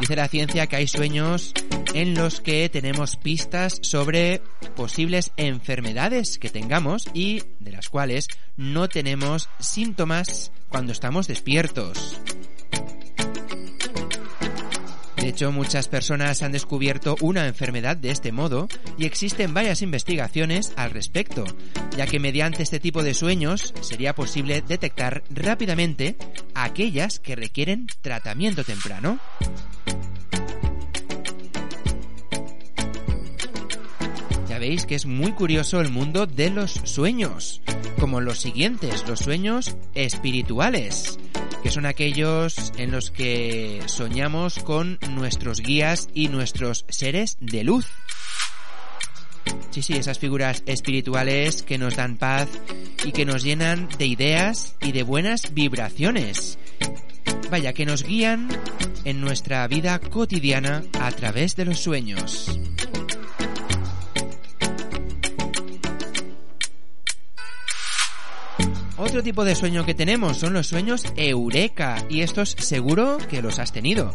Dice 0.00 0.14
la 0.14 0.28
ciencia 0.28 0.66
que 0.68 0.76
hay 0.76 0.86
sueños 0.86 1.52
en 1.98 2.14
los 2.14 2.40
que 2.40 2.68
tenemos 2.68 3.16
pistas 3.16 3.80
sobre 3.82 4.40
posibles 4.76 5.32
enfermedades 5.36 6.38
que 6.38 6.48
tengamos 6.48 7.08
y 7.12 7.42
de 7.58 7.72
las 7.72 7.88
cuales 7.88 8.28
no 8.56 8.88
tenemos 8.88 9.48
síntomas 9.58 10.52
cuando 10.68 10.92
estamos 10.92 11.26
despiertos. 11.26 12.20
De 15.16 15.28
hecho, 15.28 15.50
muchas 15.50 15.88
personas 15.88 16.44
han 16.44 16.52
descubierto 16.52 17.16
una 17.20 17.48
enfermedad 17.48 17.96
de 17.96 18.12
este 18.12 18.30
modo 18.30 18.68
y 18.96 19.04
existen 19.04 19.52
varias 19.52 19.82
investigaciones 19.82 20.72
al 20.76 20.92
respecto, 20.92 21.44
ya 21.96 22.06
que 22.06 22.20
mediante 22.20 22.62
este 22.62 22.78
tipo 22.78 23.02
de 23.02 23.12
sueños 23.12 23.74
sería 23.80 24.14
posible 24.14 24.62
detectar 24.62 25.24
rápidamente 25.30 26.16
aquellas 26.54 27.18
que 27.18 27.34
requieren 27.34 27.88
tratamiento 28.02 28.62
temprano. 28.62 29.18
Que 34.68 34.96
es 34.96 35.06
muy 35.06 35.32
curioso 35.32 35.80
el 35.80 35.90
mundo 35.90 36.26
de 36.26 36.50
los 36.50 36.72
sueños, 36.84 37.62
como 37.98 38.20
los 38.20 38.38
siguientes, 38.38 39.02
los 39.08 39.20
sueños 39.20 39.74
espirituales 39.94 41.18
que 41.62 41.70
son 41.70 41.86
aquellos 41.86 42.72
en 42.76 42.90
los 42.90 43.10
que 43.10 43.80
soñamos 43.86 44.58
con 44.58 44.98
nuestros 45.10 45.60
guías 45.60 46.08
y 46.12 46.28
nuestros 46.28 46.84
seres 46.88 47.38
de 47.40 47.64
luz. 47.64 47.86
Sí, 49.70 49.80
sí, 49.80 49.94
esas 49.94 50.18
figuras 50.18 50.62
espirituales 50.66 51.62
que 51.62 51.78
nos 51.78 51.96
dan 51.96 52.18
paz 52.18 52.48
y 53.04 53.12
que 53.12 53.24
nos 53.24 53.42
llenan 53.42 53.88
de 53.98 54.06
ideas 54.06 54.76
y 54.82 54.92
de 54.92 55.02
buenas 55.02 55.54
vibraciones. 55.54 56.58
Vaya, 57.50 57.72
que 57.72 57.86
nos 57.86 58.04
guían 58.04 58.48
en 59.04 59.22
nuestra 59.22 59.66
vida 59.66 59.98
cotidiana 59.98 60.84
a 61.00 61.10
través 61.12 61.56
de 61.56 61.64
los 61.64 61.78
sueños. 61.78 62.60
Otro 69.08 69.22
tipo 69.22 69.46
de 69.46 69.54
sueño 69.54 69.86
que 69.86 69.94
tenemos 69.94 70.36
son 70.36 70.52
los 70.52 70.66
sueños 70.66 71.02
eureka 71.16 72.04
y 72.10 72.20
estos 72.20 72.50
seguro 72.50 73.16
que 73.16 73.40
los 73.40 73.58
has 73.58 73.72
tenido. 73.72 74.14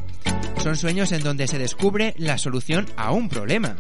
Son 0.62 0.78
sueños 0.78 1.12
en 1.12 1.24
donde 1.24 1.48
se 1.48 1.58
descubre 1.58 2.14
la 2.20 2.38
solución 2.38 2.86
a 2.96 3.12
un 3.12 3.28
problema. 3.28 3.76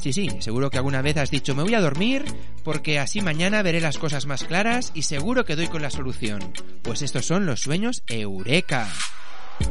Sí, 0.00 0.12
sí, 0.12 0.28
seguro 0.40 0.68
que 0.68 0.78
alguna 0.78 1.02
vez 1.02 1.18
has 1.18 1.30
dicho 1.30 1.54
me 1.54 1.62
voy 1.62 1.74
a 1.74 1.80
dormir 1.80 2.24
porque 2.64 2.98
así 2.98 3.20
mañana 3.20 3.62
veré 3.62 3.80
las 3.80 3.96
cosas 3.96 4.26
más 4.26 4.42
claras 4.42 4.90
y 4.92 5.02
seguro 5.02 5.44
que 5.44 5.54
doy 5.54 5.68
con 5.68 5.82
la 5.82 5.90
solución. 5.90 6.40
Pues 6.82 7.02
estos 7.02 7.26
son 7.26 7.46
los 7.46 7.60
sueños 7.60 8.02
eureka. 8.08 8.88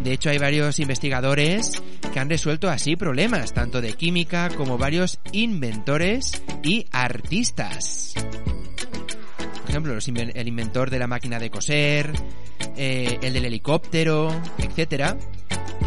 De 0.02 0.14
hecho, 0.14 0.30
hay 0.30 0.38
varios 0.38 0.80
investigadores 0.80 1.84
que 2.14 2.20
han 2.22 2.30
resuelto 2.30 2.70
así 2.70 2.96
problemas, 2.96 3.54
tanto 3.54 3.82
de 3.82 3.96
química 3.96 4.48
como 4.56 4.78
varios 4.78 5.20
inventores 5.34 6.42
y 6.64 6.86
artistas 6.92 8.14
por 9.70 9.86
ejemplo, 9.86 10.32
el 10.34 10.48
inventor 10.48 10.90
de 10.90 10.98
la 10.98 11.06
máquina 11.06 11.38
de 11.38 11.52
coser, 11.52 12.12
eh, 12.76 13.20
el 13.22 13.34
del 13.34 13.46
helicóptero, 13.46 14.32
etcétera, 14.58 15.16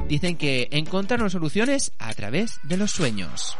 dicen 0.06 0.36
que 0.36 0.68
encontraron 0.70 1.28
soluciones 1.30 1.92
a 1.98 2.14
través 2.14 2.60
de 2.62 2.76
los 2.76 2.92
sueños. 2.92 3.56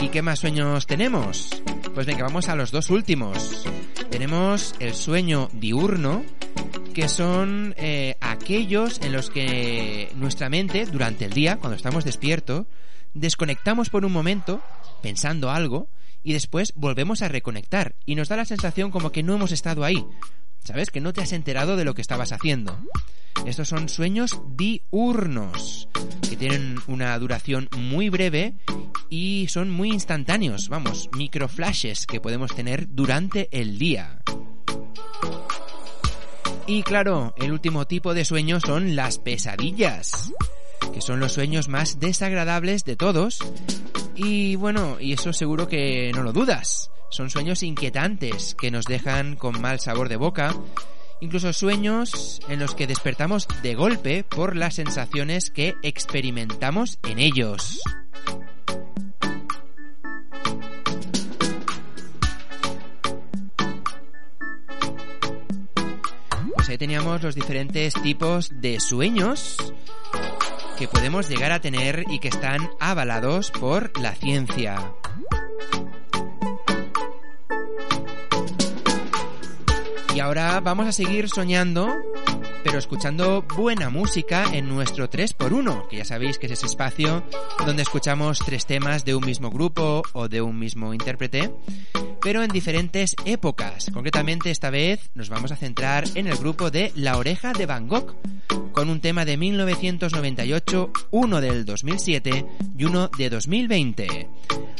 ¿Y 0.00 0.08
qué 0.08 0.22
más 0.22 0.38
sueños 0.38 0.86
tenemos? 0.86 1.62
Pues 1.92 2.06
venga, 2.06 2.24
vamos 2.24 2.48
a 2.48 2.56
los 2.56 2.70
dos 2.70 2.88
últimos. 2.88 3.66
Tenemos 4.10 4.74
el 4.78 4.94
sueño 4.94 5.50
diurno, 5.52 6.24
que 6.98 7.08
son 7.08 7.76
eh, 7.78 8.16
aquellos 8.20 9.00
en 9.02 9.12
los 9.12 9.30
que 9.30 10.10
nuestra 10.16 10.48
mente, 10.48 10.84
durante 10.84 11.26
el 11.26 11.32
día, 11.32 11.56
cuando 11.56 11.76
estamos 11.76 12.04
despiertos, 12.04 12.66
desconectamos 13.14 13.88
por 13.88 14.04
un 14.04 14.10
momento 14.10 14.60
pensando 15.00 15.48
algo 15.48 15.88
y 16.24 16.32
después 16.32 16.72
volvemos 16.74 17.22
a 17.22 17.28
reconectar 17.28 17.94
y 18.04 18.16
nos 18.16 18.28
da 18.28 18.34
la 18.34 18.44
sensación 18.44 18.90
como 18.90 19.12
que 19.12 19.22
no 19.22 19.36
hemos 19.36 19.52
estado 19.52 19.84
ahí. 19.84 20.04
¿sabes? 20.64 20.90
Que 20.90 21.00
no 21.00 21.12
te 21.12 21.20
has 21.20 21.32
enterado 21.32 21.76
de 21.76 21.84
lo 21.84 21.94
que 21.94 22.02
estabas 22.02 22.32
haciendo. 22.32 22.76
Estos 23.46 23.68
son 23.68 23.88
sueños 23.88 24.36
diurnos, 24.56 25.88
que 26.28 26.36
tienen 26.36 26.80
una 26.88 27.16
duración 27.20 27.68
muy 27.76 28.08
breve 28.08 28.54
y 29.08 29.46
son 29.50 29.70
muy 29.70 29.92
instantáneos, 29.92 30.68
vamos, 30.68 31.08
microflashes 31.16 32.08
que 32.08 32.20
podemos 32.20 32.56
tener 32.56 32.88
durante 32.92 33.48
el 33.52 33.78
día. 33.78 34.20
Y 36.68 36.82
claro, 36.82 37.32
el 37.38 37.50
último 37.50 37.86
tipo 37.86 38.12
de 38.12 38.26
sueño 38.26 38.60
son 38.60 38.94
las 38.94 39.16
pesadillas, 39.18 40.30
que 40.92 41.00
son 41.00 41.18
los 41.18 41.32
sueños 41.32 41.66
más 41.66 41.98
desagradables 41.98 42.84
de 42.84 42.94
todos. 42.94 43.38
Y 44.14 44.54
bueno, 44.56 44.98
y 45.00 45.14
eso 45.14 45.32
seguro 45.32 45.66
que 45.66 46.12
no 46.14 46.22
lo 46.22 46.34
dudas. 46.34 46.90
Son 47.08 47.30
sueños 47.30 47.62
inquietantes 47.62 48.54
que 48.54 48.70
nos 48.70 48.84
dejan 48.84 49.34
con 49.34 49.58
mal 49.62 49.80
sabor 49.80 50.10
de 50.10 50.16
boca 50.16 50.54
incluso 51.20 51.52
sueños 51.52 52.40
en 52.48 52.60
los 52.60 52.74
que 52.74 52.86
despertamos 52.86 53.48
de 53.62 53.74
golpe 53.74 54.22
por 54.22 54.54
las 54.54 54.74
sensaciones 54.74 55.50
que 55.50 55.74
experimentamos 55.82 56.98
en 57.02 57.18
ellos. 57.18 57.80
Pues 66.68 66.74
ahí 66.74 66.86
teníamos 66.86 67.22
los 67.22 67.34
diferentes 67.34 67.94
tipos 67.94 68.50
de 68.60 68.78
sueños 68.78 69.56
que 70.76 70.86
podemos 70.86 71.26
llegar 71.26 71.50
a 71.50 71.62
tener 71.62 72.04
y 72.10 72.18
que 72.18 72.28
están 72.28 72.68
avalados 72.78 73.50
por 73.50 73.98
la 73.98 74.14
ciencia. 74.14 74.92
Y 80.14 80.20
ahora 80.20 80.60
vamos 80.60 80.86
a 80.86 80.92
seguir 80.92 81.30
soñando, 81.30 81.88
pero 82.62 82.76
escuchando 82.76 83.46
buena 83.56 83.88
música 83.88 84.44
en 84.52 84.68
nuestro 84.68 85.08
3x1, 85.08 85.88
que 85.88 85.96
ya 85.96 86.04
sabéis 86.04 86.36
que 86.36 86.48
es 86.48 86.52
ese 86.52 86.66
espacio 86.66 87.24
donde 87.64 87.80
escuchamos 87.80 88.40
tres 88.40 88.66
temas 88.66 89.06
de 89.06 89.14
un 89.14 89.24
mismo 89.24 89.48
grupo 89.48 90.02
o 90.12 90.28
de 90.28 90.42
un 90.42 90.58
mismo 90.58 90.92
intérprete, 90.92 91.50
pero 92.22 92.42
en 92.42 92.50
diferentes 92.50 93.14
épocas. 93.24 93.90
Concretamente 93.92 94.50
esta 94.50 94.70
vez 94.70 95.10
nos 95.14 95.28
vamos 95.28 95.52
a 95.52 95.56
centrar 95.56 96.04
en 96.14 96.26
el 96.26 96.36
grupo 96.36 96.70
de 96.70 96.92
La 96.94 97.16
Oreja 97.16 97.52
de 97.52 97.66
Van 97.66 97.88
Gogh, 97.88 98.16
con 98.72 98.90
un 98.90 99.00
tema 99.00 99.24
de 99.24 99.36
1998, 99.36 100.92
uno 101.10 101.40
del 101.40 101.64
2007 101.64 102.46
y 102.76 102.84
uno 102.84 103.08
de 103.16 103.30
2020. 103.30 104.28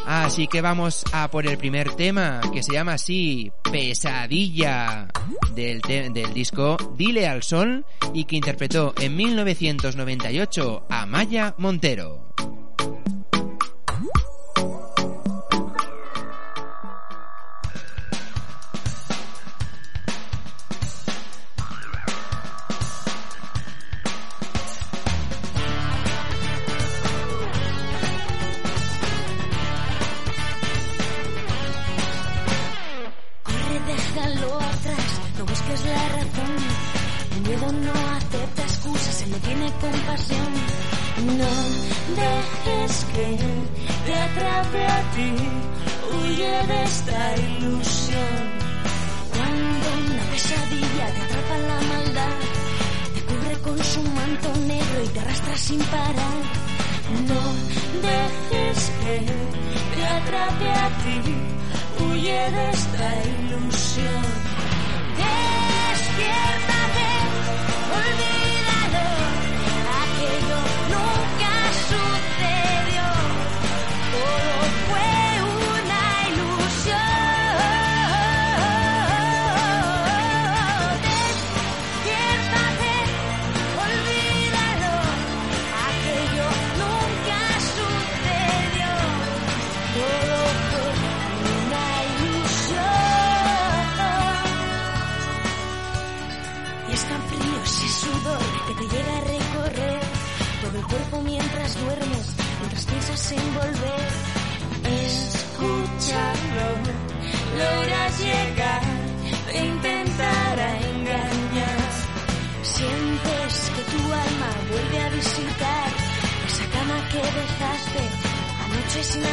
Así 0.06 0.46
que 0.46 0.60
vamos 0.60 1.04
a 1.12 1.30
por 1.30 1.46
el 1.46 1.58
primer 1.58 1.94
tema, 1.94 2.40
que 2.52 2.62
se 2.62 2.72
llama 2.72 2.94
así, 2.94 3.52
Pesadilla, 3.70 5.08
del, 5.54 5.80
del 5.80 6.32
disco 6.32 6.76
Dile 6.96 7.26
al 7.26 7.42
Sol, 7.42 7.84
y 8.14 8.24
que 8.24 8.36
interpretó 8.36 8.94
en 8.98 9.16
1998 9.16 10.86
a 10.88 11.06
Maya 11.06 11.54
Montero. 11.58 12.34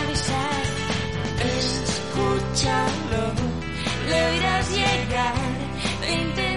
avisar. 0.03 0.63
Escúchalo, 1.57 3.25
lo 4.09 4.35
irás 4.35 4.69
llegar. 4.69 5.33
20 6.01 6.54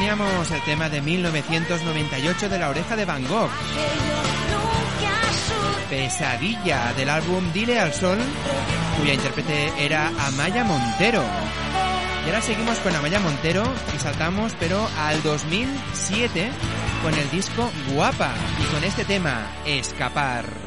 teníamos 0.00 0.50
el 0.50 0.62
tema 0.62 0.88
de 0.88 1.02
1998 1.02 2.48
de 2.48 2.58
La 2.58 2.70
Oreja 2.70 2.96
de 2.96 3.04
Van 3.04 3.22
Gogh. 3.28 3.50
Pesadilla 5.90 6.94
del 6.94 7.10
álbum 7.10 7.52
Dile 7.52 7.78
al 7.78 7.92
Sol, 7.92 8.16
cuya 8.98 9.12
intérprete 9.12 9.70
era 9.78 10.10
Amaya 10.26 10.64
Montero. 10.64 11.22
Y 12.24 12.30
ahora 12.30 12.40
seguimos 12.40 12.78
con 12.78 12.96
Amaya 12.96 13.20
Montero 13.20 13.62
y 13.94 13.98
saltamos 13.98 14.54
pero 14.58 14.88
al 15.00 15.22
2007 15.22 16.50
con 17.02 17.12
el 17.12 17.30
disco 17.30 17.70
Guapa 17.92 18.32
y 18.58 18.72
con 18.72 18.82
este 18.82 19.04
tema 19.04 19.48
Escapar. 19.66 20.59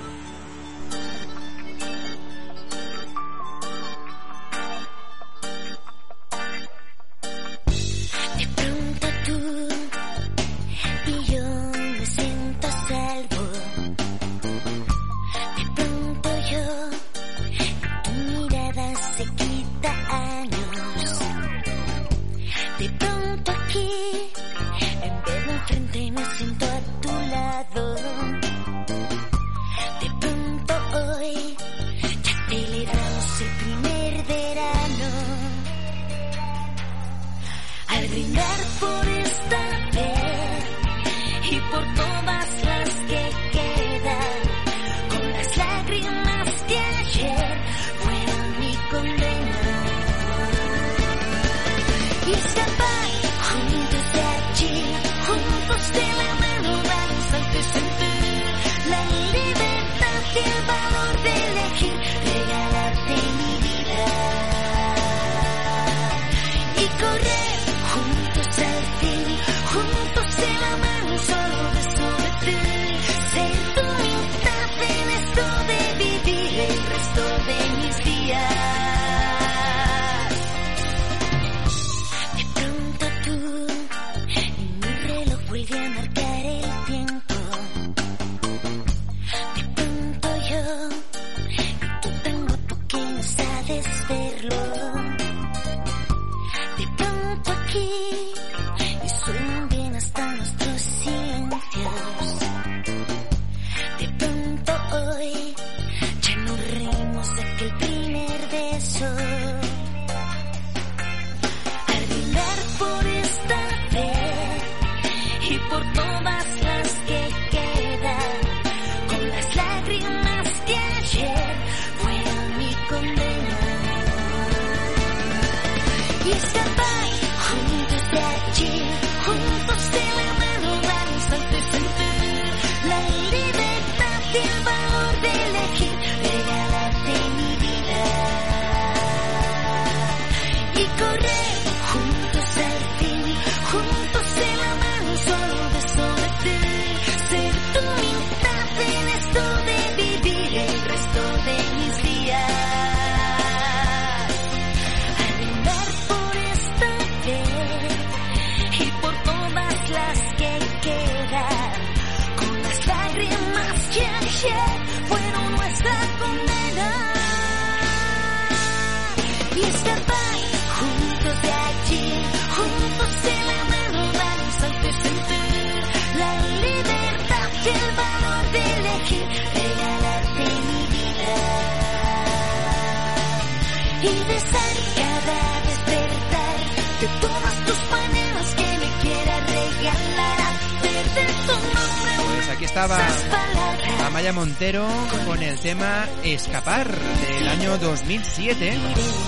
Montero 194.34 194.88
con 195.28 195.42
el 195.44 195.60
tema 195.60 196.08
Escapar 196.24 196.90
del 196.90 197.48
año 197.48 197.78
2007 197.78 198.78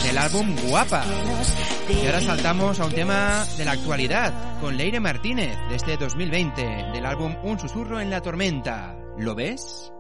del 0.04 0.18
álbum 0.18 0.56
Guapa. 0.68 1.04
Y 1.90 2.06
ahora 2.08 2.22
saltamos 2.22 2.80
a 2.80 2.86
un 2.86 2.92
tema 2.94 3.46
de 3.58 3.66
la 3.66 3.74
actualidad 3.74 4.60
con 4.60 4.78
Leire 4.78 5.00
Martínez 5.00 5.58
de 5.70 5.76
este 5.76 5.98
2020 5.98 6.62
del 6.94 7.06
álbum 7.06 7.36
Un 7.44 7.60
susurro 7.60 8.00
en 8.00 8.10
la 8.10 8.22
tormenta. 8.22 8.98
¿Lo 9.18 9.36
ves? 9.36 9.95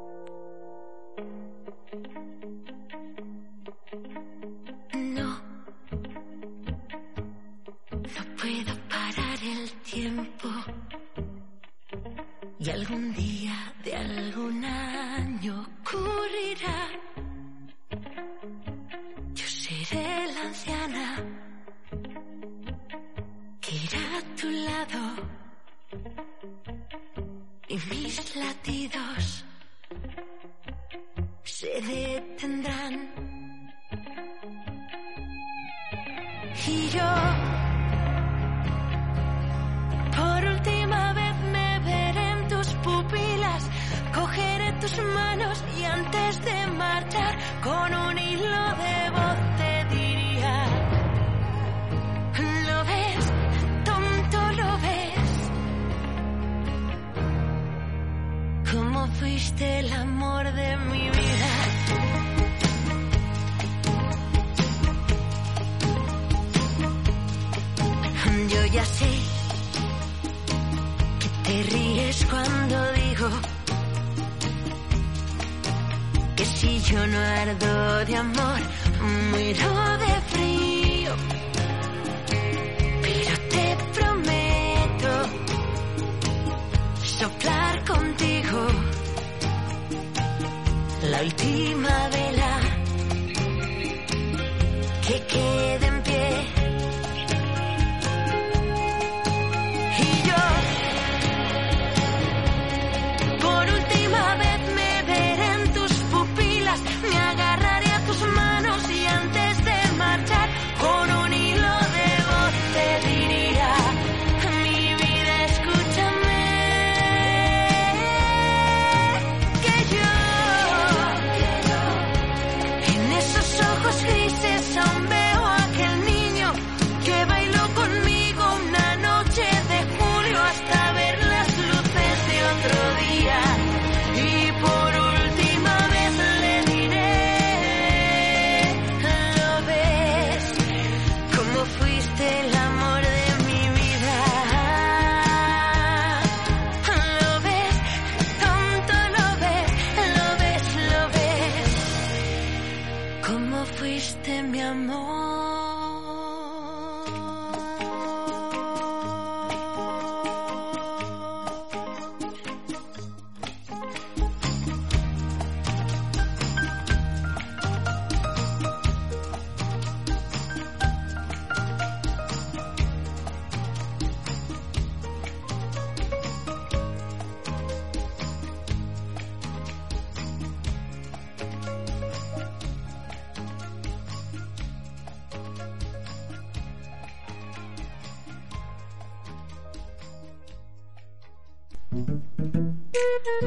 tus 44.86 45.04
manos 45.04 45.63
y 45.80 45.84
antes 45.84 46.45
de 46.45 46.67
marchar 46.67 47.36
con 47.63 47.93
un 47.93 48.17
hilo 48.17 48.63
de 48.84 49.10
voz 49.17 49.38
te 49.58 49.86
diría, 49.95 50.65
lo 52.67 52.86
ves, 52.86 53.26
tonto 53.84 54.39
lo 54.62 54.71
ves, 54.86 55.32
como 58.71 59.08
fuiste 59.19 59.80
el 59.80 59.91
amor 59.91 60.54
de 60.54 60.78
mi 60.78 61.10
vida. 61.10 61.52
Yo 68.50 68.65
ya 68.65 68.86
sé 68.86 69.10
que 71.19 71.30
te 71.43 71.63
ríes 71.71 72.26
cuando 72.30 72.91
digo 72.91 73.30
si 76.55 76.79
yo 76.79 77.05
no 77.07 77.19
ardo 77.19 78.05
de 78.05 78.15
amor, 78.15 78.61
muero 79.31 79.71
de 80.03 80.13
frío. 80.31 81.13
Pero 83.01 83.33
te 83.53 83.77
prometo 83.97 85.13
soplar 87.19 87.85
contigo 87.85 88.59
la 91.11 91.21
última 91.21 92.09
vela 92.15 92.53
que 95.05 95.15
quede 95.33 95.85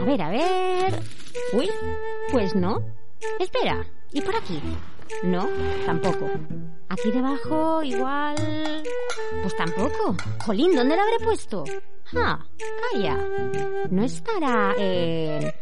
A 0.01 0.05
ver, 0.05 0.23
a 0.23 0.31
ver. 0.31 1.03
Uy, 1.53 1.71
pues 2.31 2.55
no. 2.55 2.83
Espera, 3.41 3.85
¿y 4.13 4.21
por 4.21 4.37
aquí? 4.37 4.61
No, 5.23 5.49
tampoco. 5.87 6.31
Aquí 6.89 7.11
debajo, 7.11 7.83
igual. 7.83 8.37
Pues 9.43 9.57
tampoco. 9.57 10.17
Jolín, 10.45 10.75
¿dónde 10.75 10.97
la 10.97 11.03
habré 11.03 11.25
puesto? 11.25 11.65
Ah, 12.17 12.45
calla. 12.93 13.17
No 13.91 14.05
estará 14.05 14.75
en. 14.79 15.53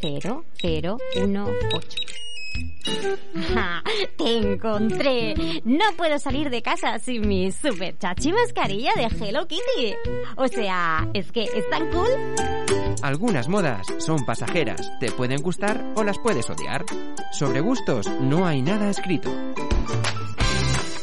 0, 0.00 0.44
0, 0.60 0.98
1, 1.16 1.46
8. 1.74 1.98
¡Ja! 3.54 3.82
¡Te 4.16 4.36
encontré! 4.38 5.34
No 5.64 5.84
puedo 5.96 6.18
salir 6.18 6.50
de 6.50 6.62
casa 6.62 6.98
sin 6.98 7.26
mi 7.26 7.50
super 7.52 7.96
chachi 7.98 8.32
mascarilla 8.32 8.92
de 8.96 9.04
Hello 9.04 9.46
Kitty. 9.46 9.94
O 10.36 10.48
sea, 10.48 11.08
es 11.14 11.32
que 11.32 11.44
es 11.44 11.68
tan 11.70 11.90
cool. 11.90 12.10
Algunas 13.02 13.48
modas 13.48 13.86
son 13.98 14.24
pasajeras, 14.24 14.90
te 14.98 15.10
pueden 15.10 15.42
gustar 15.42 15.84
o 15.94 16.04
las 16.04 16.18
puedes 16.18 16.48
odiar. 16.48 16.84
Sobre 17.32 17.60
gustos 17.60 18.08
no 18.20 18.46
hay 18.46 18.62
nada 18.62 18.88
escrito. 18.88 19.30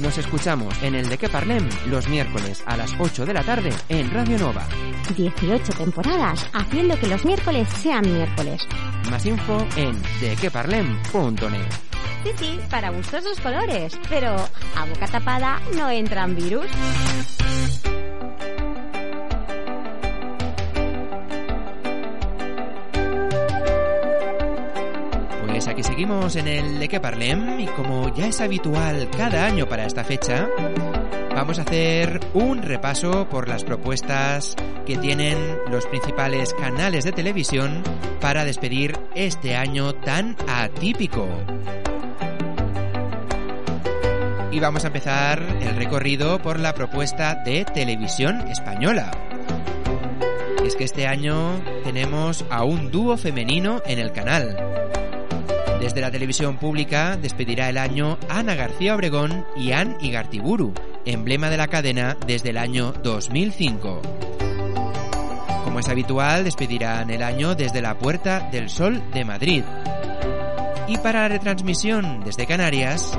Nos 0.01 0.17
escuchamos 0.17 0.73
en 0.81 0.95
el 0.95 1.07
de 1.07 1.17
que 1.17 1.29
parlem 1.29 1.69
los 1.87 2.07
miércoles 2.07 2.63
a 2.65 2.75
las 2.75 2.91
8 2.97 3.23
de 3.23 3.33
la 3.35 3.43
tarde 3.43 3.69
en 3.87 4.09
Radio 4.09 4.39
Nova. 4.39 4.67
18 5.15 5.73
temporadas 5.73 6.49
haciendo 6.53 6.99
que 6.99 7.07
los 7.07 7.23
miércoles 7.23 7.69
sean 7.69 8.11
miércoles. 8.11 8.67
Más 9.11 9.23
info 9.27 9.63
en 9.75 10.01
dequeparlem.net. 10.19 11.69
Sí, 12.23 12.31
sí, 12.35 12.59
para 12.69 12.89
gustos 12.89 13.23
los 13.23 13.39
colores, 13.39 13.97
pero 14.09 14.35
a 14.75 14.85
boca 14.85 15.07
tapada 15.07 15.61
no 15.77 15.89
entran 15.91 16.35
virus. 16.35 16.65
Aquí 25.71 25.83
seguimos 25.83 26.35
en 26.35 26.49
el 26.49 26.79
de 26.79 26.89
que 26.89 26.99
parlem 26.99 27.61
y 27.61 27.65
como 27.67 28.13
ya 28.13 28.27
es 28.27 28.41
habitual 28.41 29.09
cada 29.15 29.45
año 29.45 29.67
para 29.69 29.85
esta 29.85 30.03
fecha, 30.03 30.49
vamos 31.33 31.59
a 31.59 31.61
hacer 31.61 32.19
un 32.33 32.61
repaso 32.61 33.29
por 33.29 33.47
las 33.47 33.63
propuestas 33.63 34.57
que 34.85 34.97
tienen 34.97 35.37
los 35.69 35.85
principales 35.85 36.53
canales 36.55 37.05
de 37.05 37.13
televisión 37.13 37.83
para 38.19 38.43
despedir 38.43 38.99
este 39.15 39.55
año 39.55 39.95
tan 39.95 40.35
atípico. 40.45 41.25
Y 44.51 44.59
vamos 44.59 44.83
a 44.83 44.87
empezar 44.87 45.41
el 45.61 45.77
recorrido 45.77 46.41
por 46.41 46.59
la 46.59 46.73
propuesta 46.73 47.35
de 47.35 47.63
televisión 47.63 48.41
española. 48.49 49.11
Es 50.65 50.75
que 50.75 50.83
este 50.83 51.07
año 51.07 51.61
tenemos 51.85 52.43
a 52.49 52.65
un 52.65 52.91
dúo 52.91 53.15
femenino 53.15 53.81
en 53.85 53.99
el 53.99 54.11
canal. 54.11 54.80
Desde 55.81 55.99
la 55.99 56.11
televisión 56.11 56.57
pública 56.57 57.17
despedirá 57.17 57.67
el 57.67 57.79
año 57.79 58.19
Ana 58.29 58.53
García 58.53 58.93
Obregón 58.93 59.47
y 59.57 59.71
Ann 59.71 59.97
Igartiburu, 59.99 60.75
emblema 61.05 61.49
de 61.49 61.57
la 61.57 61.69
cadena 61.69 62.15
desde 62.27 62.51
el 62.51 62.59
año 62.59 62.93
2005. 63.03 64.01
Como 65.63 65.79
es 65.79 65.89
habitual, 65.89 66.43
despedirán 66.43 67.09
el 67.09 67.23
año 67.23 67.55
desde 67.55 67.81
la 67.81 67.97
Puerta 67.97 68.47
del 68.51 68.69
Sol 68.69 69.01
de 69.11 69.25
Madrid. 69.25 69.63
Y 70.87 70.97
para 70.97 71.21
la 71.21 71.29
retransmisión 71.29 72.23
desde 72.23 72.45
Canarias, 72.45 73.17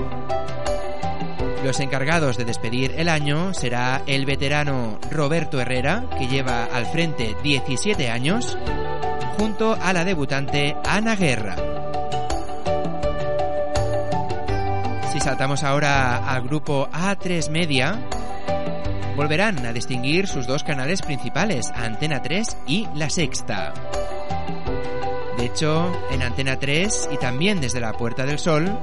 los 1.64 1.80
encargados 1.80 2.36
de 2.36 2.44
despedir 2.44 2.94
el 2.96 3.08
año 3.08 3.54
será 3.54 4.02
el 4.06 4.24
veterano 4.24 5.00
Roberto 5.10 5.60
Herrera, 5.60 6.04
que 6.16 6.28
lleva 6.28 6.66
al 6.66 6.86
frente 6.86 7.34
17 7.42 8.08
años, 8.08 8.56
junto 9.36 9.74
a 9.74 9.92
la 9.92 10.04
debutante 10.04 10.76
Ana 10.84 11.16
Guerra. 11.16 11.71
Saltamos 15.22 15.62
ahora 15.62 16.16
al 16.16 16.42
grupo 16.42 16.88
A3 16.90 17.48
Media, 17.48 17.96
volverán 19.14 19.64
a 19.64 19.72
distinguir 19.72 20.26
sus 20.26 20.48
dos 20.48 20.64
canales 20.64 21.00
principales, 21.00 21.70
Antena 21.76 22.20
3 22.20 22.56
y 22.66 22.88
La 22.96 23.08
Sexta. 23.08 23.72
De 25.38 25.44
hecho, 25.44 25.92
en 26.10 26.22
Antena 26.22 26.58
3 26.58 27.10
y 27.12 27.18
también 27.18 27.60
desde 27.60 27.78
la 27.78 27.92
Puerta 27.92 28.26
del 28.26 28.40
Sol, 28.40 28.76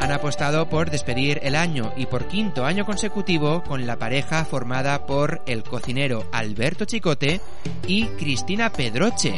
han 0.00 0.12
apostado 0.12 0.68
por 0.68 0.90
despedir 0.90 1.40
el 1.42 1.56
año 1.56 1.92
y 1.96 2.04
por 2.04 2.26
quinto 2.26 2.66
año 2.66 2.84
consecutivo 2.84 3.62
con 3.62 3.86
la 3.86 3.96
pareja 3.96 4.44
formada 4.44 5.06
por 5.06 5.40
el 5.46 5.62
cocinero 5.62 6.26
Alberto 6.30 6.84
Chicote 6.84 7.40
y 7.86 8.04
Cristina 8.04 8.70
Pedroche, 8.70 9.34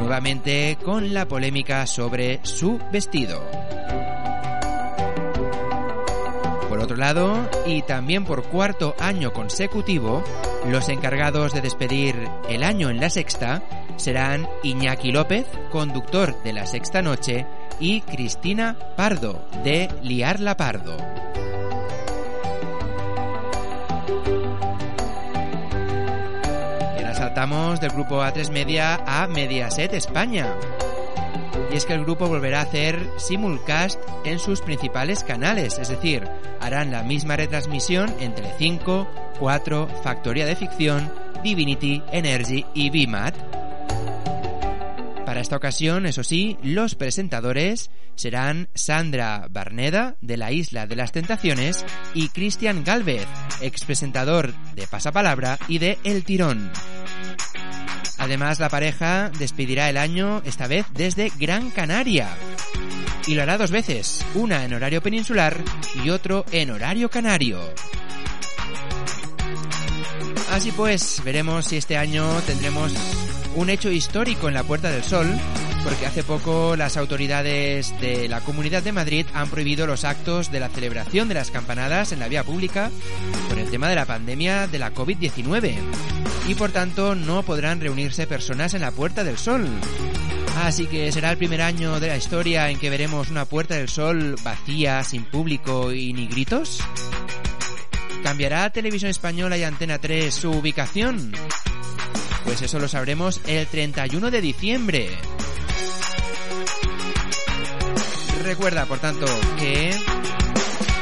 nuevamente 0.00 0.78
con 0.84 1.14
la 1.14 1.26
polémica 1.26 1.86
sobre 1.86 2.40
su 2.42 2.80
vestido. 2.90 3.40
Otro 6.84 6.96
lado, 6.96 7.48
y 7.66 7.82
también 7.82 8.24
por 8.24 8.44
cuarto 8.44 8.94
año 9.00 9.32
consecutivo, 9.32 10.22
los 10.68 10.88
encargados 10.88 11.52
de 11.52 11.60
despedir 11.60 12.14
el 12.48 12.62
año 12.62 12.90
en 12.90 13.00
la 13.00 13.10
sexta 13.10 13.62
serán 13.96 14.48
Iñaki 14.62 15.12
López, 15.12 15.46
conductor 15.70 16.42
de 16.42 16.52
la 16.52 16.66
sexta 16.66 17.02
noche, 17.02 17.46
y 17.80 18.02
Cristina 18.02 18.76
Pardo, 18.96 19.44
de 19.64 19.88
Liarla 20.02 20.56
Pardo. 20.56 20.96
Saltamos 27.14 27.80
del 27.80 27.90
grupo 27.90 28.22
A3 28.22 28.50
Media 28.50 29.00
a 29.06 29.26
Mediaset 29.26 29.92
España. 29.94 30.54
Y 31.72 31.76
es 31.76 31.86
que 31.86 31.94
el 31.94 32.04
grupo 32.04 32.28
volverá 32.28 32.60
a 32.60 32.64
hacer 32.64 33.10
simulcast 33.16 34.00
en 34.24 34.38
sus 34.38 34.60
principales 34.60 35.24
canales, 35.24 35.78
es 35.78 35.88
decir, 35.88 36.28
harán 36.60 36.90
la 36.90 37.02
misma 37.02 37.36
retransmisión 37.36 38.14
en 38.20 38.34
Telecinco, 38.34 39.08
4, 39.38 39.88
Factoría 40.02 40.46
de 40.46 40.56
Ficción, 40.56 41.12
Divinity, 41.42 42.02
Energy 42.12 42.64
y 42.74 42.90
VMAT. 42.90 43.34
Para 45.24 45.40
esta 45.40 45.56
ocasión, 45.56 46.06
eso 46.06 46.22
sí, 46.22 46.58
los 46.62 46.94
presentadores 46.94 47.90
serán 48.14 48.68
Sandra 48.74 49.48
Barneda, 49.50 50.16
de 50.20 50.36
la 50.36 50.52
Isla 50.52 50.86
de 50.86 50.96
las 50.96 51.12
Tentaciones, 51.12 51.84
y 52.14 52.28
Cristian 52.28 52.84
Galvez, 52.84 53.26
expresentador 53.60 54.54
de 54.74 54.86
Pasapalabra 54.86 55.58
y 55.66 55.78
de 55.78 55.98
El 56.04 56.24
Tirón. 56.24 56.70
Además, 58.24 58.58
la 58.58 58.70
pareja 58.70 59.30
despedirá 59.38 59.90
el 59.90 59.98
año, 59.98 60.40
esta 60.46 60.66
vez 60.66 60.86
desde 60.94 61.30
Gran 61.38 61.70
Canaria. 61.70 62.34
Y 63.26 63.34
lo 63.34 63.42
hará 63.42 63.58
dos 63.58 63.70
veces, 63.70 64.24
una 64.34 64.64
en 64.64 64.72
horario 64.72 65.02
peninsular 65.02 65.60
y 66.02 66.08
otro 66.08 66.46
en 66.50 66.70
horario 66.70 67.10
canario. 67.10 67.60
Así 70.50 70.72
pues, 70.72 71.20
veremos 71.22 71.66
si 71.66 71.76
este 71.76 71.98
año 71.98 72.26
tendremos 72.46 72.94
un 73.56 73.68
hecho 73.68 73.90
histórico 73.90 74.48
en 74.48 74.54
la 74.54 74.62
Puerta 74.62 74.90
del 74.90 75.04
Sol, 75.04 75.30
porque 75.84 76.06
hace 76.06 76.22
poco 76.22 76.76
las 76.76 76.96
autoridades 76.96 77.92
de 78.00 78.26
la 78.30 78.40
Comunidad 78.40 78.82
de 78.82 78.92
Madrid 78.92 79.26
han 79.34 79.50
prohibido 79.50 79.86
los 79.86 80.04
actos 80.04 80.50
de 80.50 80.60
la 80.60 80.70
celebración 80.70 81.28
de 81.28 81.34
las 81.34 81.50
campanadas 81.50 82.12
en 82.12 82.20
la 82.20 82.28
vía 82.28 82.42
pública 82.42 82.90
por 83.50 83.58
el 83.58 83.68
tema 83.70 83.90
de 83.90 83.96
la 83.96 84.06
pandemia 84.06 84.66
de 84.66 84.78
la 84.78 84.94
COVID-19 84.94 86.23
y 86.46 86.54
por 86.54 86.72
tanto 86.72 87.14
no 87.14 87.42
podrán 87.42 87.80
reunirse 87.80 88.26
personas 88.26 88.74
en 88.74 88.82
la 88.82 88.90
Puerta 88.90 89.24
del 89.24 89.38
Sol. 89.38 89.68
Así 90.62 90.86
que 90.86 91.10
será 91.10 91.30
el 91.30 91.38
primer 91.38 91.62
año 91.62 91.98
de 92.00 92.08
la 92.08 92.16
historia 92.16 92.70
en 92.70 92.78
que 92.78 92.90
veremos 92.90 93.30
una 93.30 93.44
Puerta 93.44 93.74
del 93.74 93.88
Sol 93.88 94.36
vacía, 94.42 95.02
sin 95.04 95.24
público 95.24 95.92
y 95.92 96.12
ni 96.12 96.28
gritos. 96.28 96.80
¿Cambiará 98.22 98.70
Televisión 98.70 99.10
Española 99.10 99.58
y 99.58 99.64
Antena 99.64 99.98
3 99.98 100.34
su 100.34 100.50
ubicación? 100.50 101.32
Pues 102.44 102.62
eso 102.62 102.78
lo 102.78 102.88
sabremos 102.88 103.40
el 103.46 103.66
31 103.66 104.30
de 104.30 104.40
diciembre. 104.40 105.08
Recuerda, 108.44 108.84
por 108.86 108.98
tanto, 108.98 109.26
que 109.58 109.94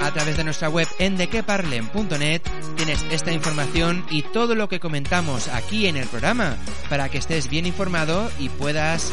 a 0.03 0.12
través 0.12 0.36
de 0.36 0.44
nuestra 0.44 0.68
web 0.68 0.88
en 0.98 1.16
dequeparlen.net 1.16 2.42
tienes 2.76 3.05
esta 3.11 3.32
información 3.32 4.05
y 4.11 4.22
todo 4.22 4.55
lo 4.55 4.68
que 4.68 4.80
comentamos 4.80 5.48
aquí 5.48 5.86
en 5.86 5.96
el 5.96 6.07
programa 6.09 6.57
para 6.90 7.09
que 7.09 7.18
estés 7.18 7.48
bien 7.48 7.66
informado 7.66 8.30
y 8.38 8.48
puedas 8.48 9.12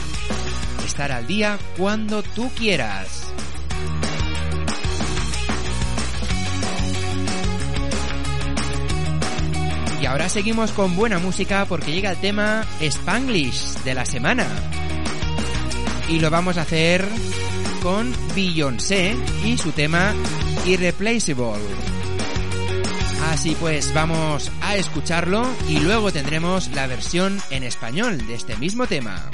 estar 0.85 1.11
al 1.11 1.27
día 1.27 1.59
cuando 1.77 2.23
tú 2.23 2.49
quieras. 2.57 3.31
Y 10.01 10.05
ahora 10.05 10.29
seguimos 10.29 10.71
con 10.71 10.95
buena 10.95 11.19
música 11.19 11.65
porque 11.65 11.91
llega 11.91 12.11
el 12.11 12.17
tema 12.17 12.65
Spanglish 12.79 13.83
de 13.83 13.93
la 13.93 14.05
semana. 14.05 14.47
Y 16.09 16.19
lo 16.19 16.29
vamos 16.29 16.57
a 16.57 16.61
hacer 16.61 17.05
con 17.83 18.11
Beyoncé 18.33 19.15
y 19.45 19.57
su 19.57 19.71
tema 19.71 20.13
Irreplaceable. 20.65 21.59
Así 23.31 23.55
pues, 23.59 23.93
vamos 23.93 24.51
a 24.61 24.75
escucharlo 24.75 25.47
y 25.67 25.79
luego 25.79 26.11
tendremos 26.11 26.69
la 26.69 26.87
versión 26.87 27.39
en 27.49 27.63
español 27.63 28.25
de 28.27 28.33
este 28.35 28.55
mismo 28.57 28.87
tema. 28.87 29.29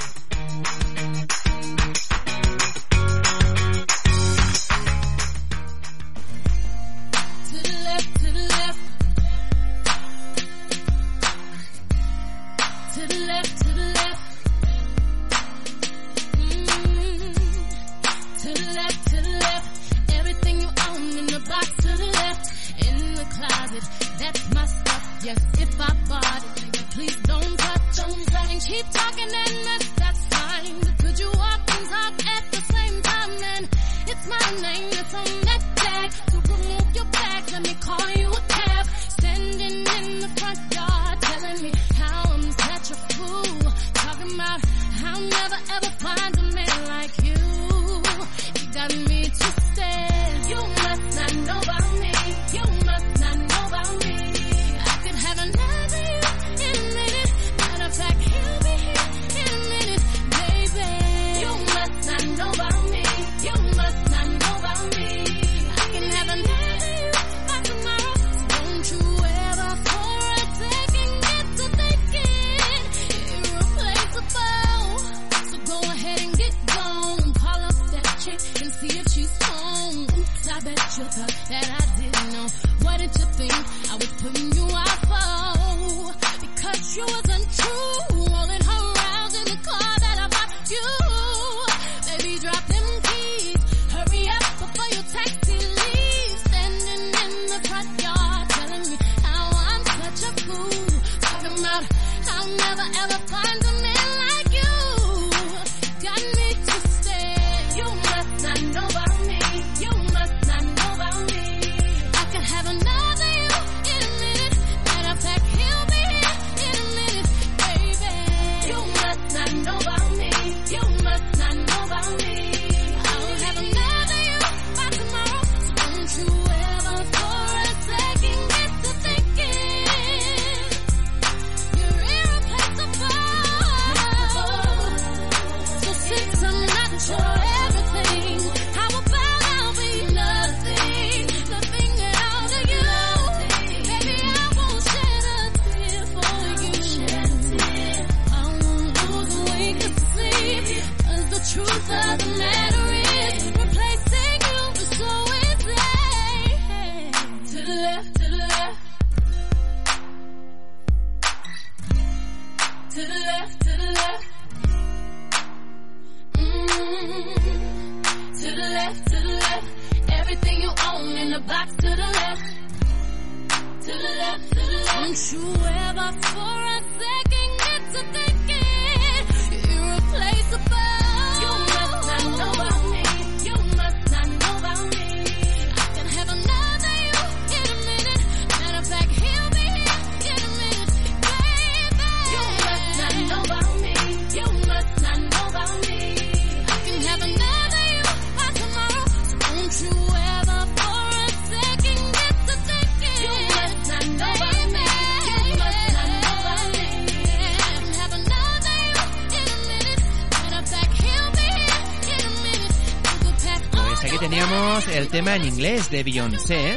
tema 215.16 215.36
en 215.36 215.46
inglés 215.46 215.88
de 215.88 216.04
Beyoncé. 216.04 216.76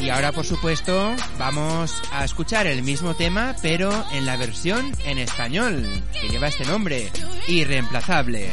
Y 0.00 0.08
ahora, 0.08 0.32
por 0.32 0.46
supuesto, 0.46 1.14
vamos 1.38 2.02
a 2.10 2.24
escuchar 2.24 2.66
el 2.66 2.82
mismo 2.82 3.14
tema, 3.14 3.54
pero 3.60 3.92
en 4.12 4.24
la 4.24 4.38
versión 4.38 4.90
en 5.04 5.18
español, 5.18 5.84
que 6.10 6.30
lleva 6.30 6.48
este 6.48 6.64
nombre, 6.64 7.12
Irreemplazable. 7.48 8.48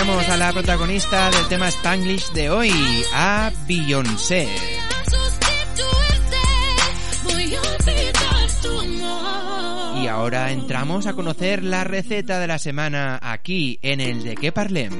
tenemos 0.00 0.28
a 0.30 0.36
la 0.38 0.50
protagonista 0.50 1.30
del 1.30 1.46
tema 1.48 1.68
Spanglish 1.68 2.32
de 2.32 2.48
hoy, 2.48 2.72
a 3.12 3.52
Beyoncé. 3.68 4.48
Y 10.02 10.06
ahora 10.06 10.52
entramos 10.52 11.06
a 11.06 11.12
conocer 11.12 11.62
la 11.62 11.84
receta 11.84 12.38
de 12.38 12.46
la 12.46 12.58
semana 12.58 13.18
aquí 13.20 13.78
en 13.82 14.00
el 14.00 14.22
de 14.22 14.36
que 14.36 14.52
parlem. 14.52 14.98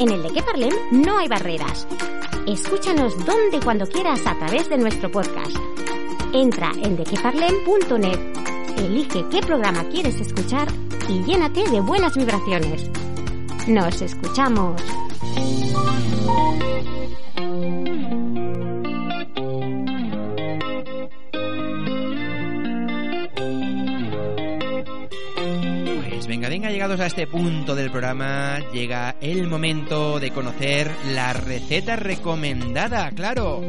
En 0.00 0.10
el 0.10 0.22
de 0.24 0.30
que 0.34 0.42
parlem 0.42 0.74
no 0.90 1.18
hay 1.18 1.28
barreras 1.28 1.86
Escúchanos 2.48 3.14
donde 3.26 3.58
y 3.58 3.60
cuando 3.60 3.86
quieras 3.86 4.20
a 4.24 4.34
través 4.38 4.70
de 4.70 4.78
nuestro 4.78 5.10
podcast. 5.10 5.54
Entra 6.32 6.70
en 6.82 6.96
dequeparlem.net, 6.96 8.18
elige 8.78 9.22
qué 9.30 9.40
programa 9.42 9.84
quieres 9.90 10.18
escuchar 10.18 10.66
y 11.10 11.22
llénate 11.24 11.68
de 11.68 11.80
buenas 11.82 12.16
vibraciones. 12.16 12.90
Nos 13.66 14.00
escuchamos. 14.00 14.80
Llegados 26.78 27.00
a 27.00 27.06
este 27.06 27.26
punto 27.26 27.74
del 27.74 27.90
programa, 27.90 28.60
llega 28.72 29.16
el 29.20 29.48
momento 29.48 30.20
de 30.20 30.30
conocer 30.30 30.88
la 31.12 31.32
receta 31.32 31.96
recomendada, 31.96 33.10
claro, 33.10 33.62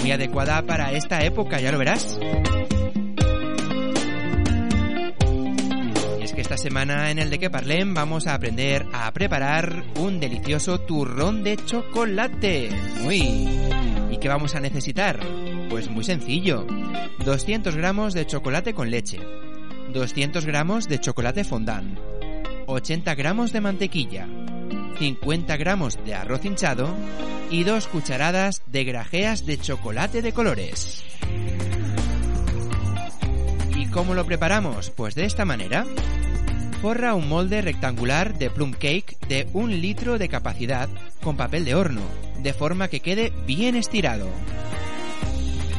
muy 0.00 0.12
adecuada 0.12 0.62
para 0.62 0.92
esta 0.92 1.24
época, 1.24 1.58
ya 1.58 1.72
lo 1.72 1.78
verás. 1.78 2.20
Y 6.20 6.22
es 6.22 6.32
que 6.32 6.40
esta 6.40 6.56
semana 6.56 7.10
en 7.10 7.18
el 7.18 7.30
de 7.30 7.40
que 7.40 7.50
parlem 7.50 7.94
vamos 7.94 8.28
a 8.28 8.34
aprender 8.34 8.86
a 8.92 9.12
preparar 9.12 9.82
un 9.98 10.20
delicioso 10.20 10.78
turrón 10.78 11.42
de 11.42 11.56
chocolate. 11.56 12.68
Uy, 13.04 13.48
¿y 14.12 14.18
qué 14.20 14.28
vamos 14.28 14.54
a 14.54 14.60
necesitar? 14.60 15.18
Pues 15.68 15.90
muy 15.90 16.04
sencillo, 16.04 16.64
200 17.24 17.74
gramos 17.74 18.14
de 18.14 18.24
chocolate 18.24 18.72
con 18.72 18.88
leche. 18.88 19.18
200 19.92 20.46
gramos 20.46 20.88
de 20.88 21.00
chocolate 21.00 21.44
fondant, 21.44 21.98
80 22.66 23.14
gramos 23.14 23.52
de 23.52 23.60
mantequilla, 23.60 24.28
50 24.98 25.56
gramos 25.56 25.98
de 26.04 26.14
arroz 26.14 26.44
hinchado 26.44 26.94
y 27.50 27.64
2 27.64 27.86
cucharadas 27.88 28.62
de 28.66 28.84
grajeas 28.84 29.46
de 29.46 29.58
chocolate 29.58 30.22
de 30.22 30.32
colores. 30.32 31.04
¿Y 33.76 33.86
cómo 33.86 34.14
lo 34.14 34.24
preparamos? 34.24 34.90
Pues 34.90 35.14
de 35.14 35.24
esta 35.24 35.44
manera. 35.44 35.84
Forra 36.80 37.14
un 37.14 37.28
molde 37.28 37.62
rectangular 37.62 38.36
de 38.36 38.50
plum 38.50 38.72
cake 38.72 39.16
de 39.28 39.46
un 39.52 39.80
litro 39.80 40.18
de 40.18 40.28
capacidad 40.28 40.88
con 41.22 41.36
papel 41.36 41.64
de 41.64 41.76
horno, 41.76 42.02
de 42.42 42.52
forma 42.52 42.88
que 42.88 43.00
quede 43.00 43.32
bien 43.46 43.76
estirado. 43.76 44.26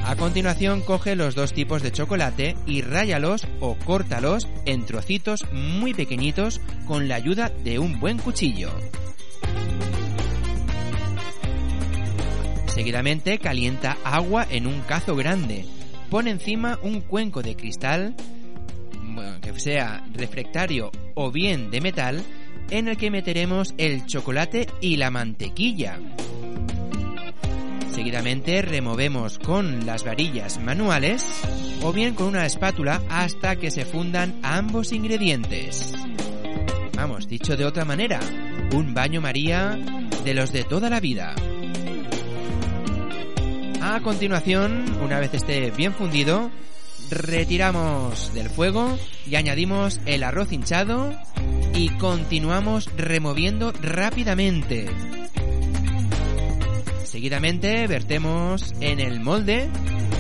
A 0.06 0.18
continuación 0.18 0.82
coge 0.82 1.16
los 1.16 1.34
dos 1.34 1.54
tipos 1.54 1.82
de 1.82 1.92
chocolate 1.92 2.58
y 2.68 2.82
ráyalos 2.82 3.48
o 3.62 3.76
córtalos 3.76 4.50
en 4.66 4.86
trocitos 4.86 5.46
muy 5.54 5.94
pequeñitos 5.94 6.60
con 6.88 7.08
la 7.08 7.16
ayuda 7.16 7.50
de 7.64 7.80
un 7.80 8.00
buen 8.00 8.18
cuchillo. 8.18 8.70
Seguidamente 12.68 13.40
calienta 13.40 13.98
agua 14.04 14.46
en 14.50 14.68
un 14.68 14.82
cazo 14.82 15.16
grande. 15.16 15.66
Pone 16.10 16.32
encima 16.32 16.80
un 16.84 17.00
cuenco 17.00 17.42
de 17.42 17.56
cristal, 17.56 18.14
que 19.42 19.60
sea 19.60 20.06
refractario 20.14 20.92
o 21.16 21.32
bien 21.32 21.72
de 21.72 21.80
metal, 21.80 22.24
en 22.72 22.88
el 22.88 22.98
que 22.98 23.10
meteremos 23.10 23.74
el 23.78 24.06
chocolate 24.06 24.68
y 24.82 24.98
la 24.98 25.12
mantequilla. 25.12 26.00
Seguidamente 27.94 28.64
removemos 28.64 29.38
con 29.38 29.86
las 29.86 30.04
varillas 30.04 30.60
manuales 30.60 31.24
o 31.84 31.94
bien 31.94 32.16
con 32.16 32.28
una 32.28 32.46
espátula 32.48 33.04
hasta 33.08 33.56
que 33.56 33.70
se 33.70 33.86
fundan 33.86 34.40
ambos 34.42 34.92
ingredientes. 34.92 35.94
Vamos, 36.96 37.28
dicho 37.28 37.56
de 37.56 37.66
otra 37.66 37.86
manera, 37.86 38.20
un 38.74 38.96
baño 38.96 39.22
María 39.22 39.78
de 40.26 40.34
los 40.34 40.52
de 40.52 40.64
toda 40.64 40.90
la 40.90 41.00
vida. 41.00 41.36
A 43.82 44.00
continuación, 44.02 44.86
una 45.04 45.20
vez 45.20 45.36
esté 45.36 45.70
bien 45.70 45.94
fundido, 45.94 46.50
retiramos 47.12 48.34
del 48.34 48.50
fuego 48.50 48.98
y 49.28 49.36
añadimos 49.36 50.02
el 50.08 50.24
arroz 50.24 50.52
hinchado 50.52 51.14
y 51.76 51.90
continuamos 51.90 52.90
removiendo 52.98 53.72
rápidamente. 53.72 54.88
Seguidamente 57.14 57.86
vertemos 57.86 58.74
en 58.80 59.00
el 59.00 59.20
molde 59.20 59.70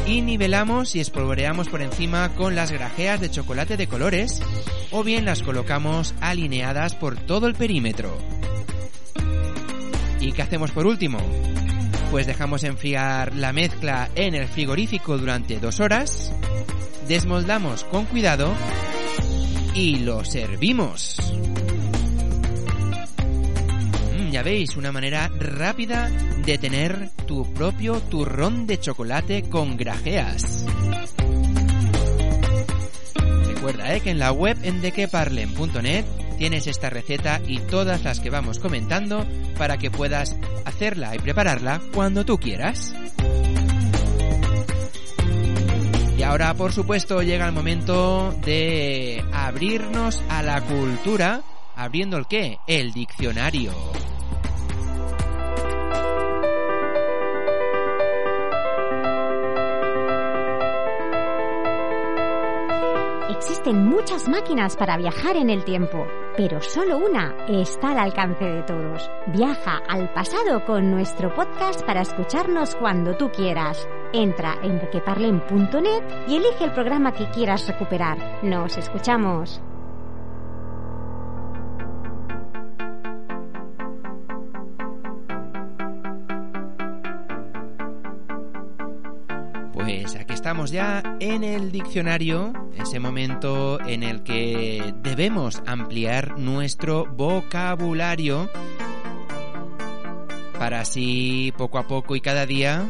y 0.06 0.22
nivelamos 0.22 0.96
y 0.96 1.00
espolvoreamos 1.00 1.68
por 1.68 1.82
encima 1.82 2.36
con 2.36 2.54
las 2.54 2.72
grajeas 2.72 3.20
de 3.20 3.32
chocolate 3.32 3.78
de 3.78 3.88
colores 3.88 4.44
o 4.92 5.04
bien 5.04 5.26
las 5.26 5.42
colocamos 5.42 6.14
alineadas 6.22 6.94
por 6.94 7.16
todo 7.16 7.48
el 7.48 7.56
perímetro. 7.56 8.16
¿Y 10.20 10.34
qué 10.34 10.44
hacemos 10.44 10.70
por 10.70 10.86
último? 10.86 11.18
Pues 12.12 12.28
dejamos 12.28 12.64
enfriar 12.64 13.34
la 13.34 13.54
mezcla 13.54 14.12
en 14.14 14.36
el 14.36 14.48
frigorífico 14.48 15.18
durante 15.18 15.58
dos 15.58 15.80
horas, 15.80 16.32
desmoldamos 17.08 17.86
con 17.86 18.06
cuidado 18.06 18.54
y 19.74 19.96
lo 19.96 20.24
servimos. 20.24 21.18
Ya 24.34 24.42
veis, 24.42 24.78
una 24.78 24.92
manera 24.92 25.30
rápida 25.38 26.10
de 26.44 26.58
tener 26.58 27.12
tu 27.28 27.54
propio 27.54 28.00
turrón 28.00 28.66
de 28.66 28.80
chocolate 28.80 29.44
con 29.44 29.78
grajeas. 29.78 30.66
Recuerda 33.46 33.94
eh, 33.94 34.02
que 34.02 34.10
en 34.10 34.18
la 34.18 34.32
web 34.32 34.58
en 34.64 34.82
dequeparlen.net 34.82 36.06
tienes 36.40 36.66
esta 36.66 36.90
receta 36.90 37.42
y 37.46 37.60
todas 37.60 38.04
las 38.04 38.20
que 38.20 38.32
vamos 38.32 38.58
comentando 38.58 39.24
para 39.56 39.78
que 39.78 39.92
puedas 39.92 40.36
hacerla 40.66 41.16
y 41.16 41.20
prepararla 41.20 41.80
cuando 41.94 42.26
tú 42.26 42.40
quieras. 42.40 42.92
Y 46.18 46.24
ahora, 46.24 46.56
por 46.56 46.74
supuesto, 46.74 47.22
llega 47.22 47.46
el 47.46 47.54
momento 47.54 48.32
de 48.44 49.24
abrirnos 49.32 50.24
a 50.28 50.42
la 50.42 50.60
cultura, 50.62 51.44
abriendo 51.76 52.18
el 52.18 52.26
qué? 52.26 52.58
El 52.66 52.94
diccionario. 52.94 53.74
Existen 63.46 63.88
muchas 63.88 64.30
máquinas 64.30 64.78
para 64.78 64.96
viajar 64.96 65.36
en 65.36 65.50
el 65.50 65.66
tiempo, 65.66 66.08
pero 66.38 66.62
solo 66.62 66.98
una 66.98 67.36
está 67.50 67.90
al 67.90 68.00
alcance 68.00 68.46
de 68.46 68.64
todos. 68.64 69.12
Viaja 69.28 69.82
al 69.90 70.14
pasado 70.14 70.64
con 70.64 70.90
nuestro 70.90 71.36
podcast 71.36 71.84
para 71.86 72.04
escucharnos 72.04 72.74
cuando 72.76 73.18
tú 73.18 73.30
quieras. 73.32 73.86
Entra 74.14 74.56
en 74.64 74.80
dequeparlen.net 74.80 76.04
y 76.30 76.38
elige 76.38 76.64
el 76.64 76.72
programa 76.72 77.12
que 77.12 77.30
quieras 77.32 77.68
recuperar. 77.68 78.18
Nos 78.44 78.78
escuchamos. 78.78 79.62
Ya 90.72 91.18
en 91.20 91.44
el 91.44 91.72
diccionario, 91.72 92.54
ese 92.78 93.00
momento 93.00 93.80
en 93.82 94.02
el 94.02 94.24
que 94.24 94.94
debemos 95.04 95.62
ampliar 95.66 96.40
nuestro 96.40 97.06
vocabulario 97.06 98.50
para 100.58 100.82
así 100.82 101.54
poco 101.58 101.78
a 101.78 101.88
poco 101.88 102.16
y 102.16 102.22
cada 102.22 102.46
día 102.46 102.88